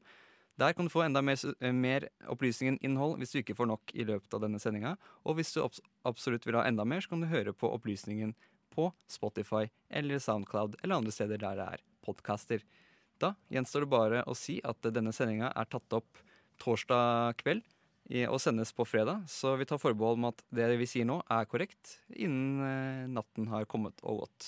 Der 0.57 0.73
kan 0.73 0.85
du 0.85 0.93
få 0.93 1.03
enda 1.05 1.21
mer, 1.21 1.38
mer 1.73 2.07
opplysningen 2.29 2.79
innhold 2.85 3.17
hvis 3.21 3.33
du 3.33 3.39
ikke 3.41 3.57
får 3.57 3.69
nok 3.69 3.93
i 3.93 4.05
løpet 4.09 4.33
av 4.33 4.41
denne 4.45 4.61
sendinga. 4.61 4.95
Og 5.25 5.38
hvis 5.38 5.53
du 5.53 5.61
absolutt 6.07 6.45
vil 6.47 6.57
ha 6.57 6.65
enda 6.65 6.85
mer, 6.85 7.01
så 7.01 7.13
kan 7.13 7.21
du 7.21 7.29
høre 7.29 7.53
på 7.53 7.69
opplysningen 7.73 8.33
på 8.73 8.89
Spotify 9.09 9.67
eller 9.89 10.21
Soundcloud 10.21 10.79
eller 10.81 10.99
andre 11.01 11.13
steder 11.13 11.41
der 11.41 11.61
det 11.61 11.67
er 11.77 11.85
podcaster. 12.05 12.65
Da 13.21 13.33
gjenstår 13.53 13.85
det 13.85 13.93
bare 13.93 14.25
å 14.29 14.38
si 14.38 14.59
at 14.65 14.85
denne 14.93 15.13
sendinga 15.13 15.49
er 15.53 15.69
tatt 15.69 15.97
opp 15.97 16.21
torsdag 16.61 17.38
kveld 17.41 17.65
og 18.32 18.39
sendes 18.39 18.72
på 18.72 18.86
fredag, 18.88 19.26
så 19.28 19.58
vi 19.60 19.66
tar 19.68 19.82
forbehold 19.82 20.20
om 20.20 20.30
at 20.30 20.43
det 20.55 20.70
vi 20.80 20.88
sier 20.88 21.08
nå, 21.08 21.20
er 21.28 21.47
korrekt 21.49 21.97
innen 22.16 22.62
eh, 22.64 23.10
natten 23.12 23.49
har 23.51 23.68
kommet 23.68 23.99
og 24.03 24.24
gått. 24.24 24.47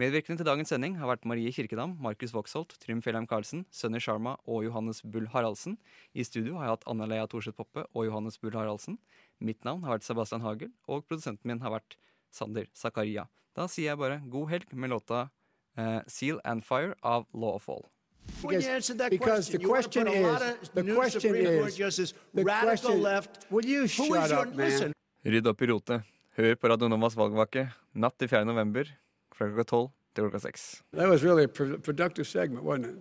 Medvirkende 0.00 0.40
til 0.40 0.48
dagens 0.48 0.70
sending 0.72 0.94
har 0.96 1.08
vært 1.10 1.26
Marie 1.28 1.52
Kirkedam, 1.52 1.98
Markus 2.00 2.32
Voksholt, 2.32 2.78
Trym 2.80 3.02
Fjellheim 3.04 3.26
Karlsen, 3.28 3.66
Sunny 3.68 4.00
Sharma 4.00 4.38
og 4.48 4.64
Johannes 4.64 5.02
Bull 5.04 5.26
Haraldsen. 5.34 5.76
I 6.16 6.24
studio 6.24 6.56
har 6.56 6.64
jeg 6.64 6.76
hatt 6.78 6.86
Anna 6.88 7.08
Lea 7.10 7.26
Thorseth 7.28 7.58
Poppe 7.58 7.84
og 7.92 8.06
Johannes 8.08 8.40
Bull 8.40 8.56
Haraldsen. 8.56 8.96
Mitt 9.36 9.64
navn 9.68 9.84
har 9.84 9.98
vært 9.98 10.08
Sebastian 10.08 10.44
Hagel, 10.44 10.72
og 10.88 11.04
produsenten 11.04 11.52
min 11.52 11.60
har 11.60 11.74
vært 11.76 11.98
Sander 12.32 12.70
Zakaria. 12.72 13.26
Da 13.52 13.68
sier 13.68 13.92
jeg 13.92 14.00
bare 14.00 14.22
god 14.32 14.54
helg 14.54 14.72
med 14.72 14.94
låta 14.94 15.26
eh, 15.76 16.00
Seal 16.08 16.40
and 16.48 16.64
Fire 16.64 16.96
av 17.04 17.28
Law 17.36 17.60
of 17.60 17.68
All. 17.68 17.84
When 18.42 18.60
you 18.60 18.68
answered 18.68 18.98
that 18.98 19.10
because 19.10 19.48
question, 19.50 19.60
the 19.62 19.68
question 19.68 20.06
a 20.08 20.20
lot 20.20 20.42
is- 20.42 20.68
of 20.68 20.74
the 20.74 20.82
new 20.82 20.94
question 20.96 21.20
Supreme 21.20 21.58
Court 21.58 21.68
is- 21.68 21.76
justice, 21.76 22.14
the 22.34 22.42
question- 22.44 23.02
left. 23.02 23.46
Will 23.50 23.64
you 23.64 23.80
Who 23.82 23.86
shut 23.88 24.24
is 24.24 24.30
your, 24.30 24.40
up, 24.40 24.54
man? 24.54 24.66
listen, 24.68 24.92
Rydd 25.24 25.46
opp 25.46 25.62
i 25.62 25.66
rotet. 25.66 26.02
Hør 26.38 26.54
på 26.56 26.68
Radio 26.68 26.88
Novas 26.88 27.14
valgvake 27.14 27.70
natt 27.94 28.18
til 28.18 28.28
4. 28.28 28.44
november 28.44 28.84
fra 29.34 29.46
klokka 29.46 29.62
12 29.64 29.90
til 30.14 30.24
klokka 30.24 30.38
6. 30.40 30.82
That 30.92 31.08
was 31.08 31.22
really 31.22 31.44
a 31.44 31.48
productive 31.48 32.24
segment, 32.26 32.64
wasn't 32.64 32.86
it? 32.86 32.96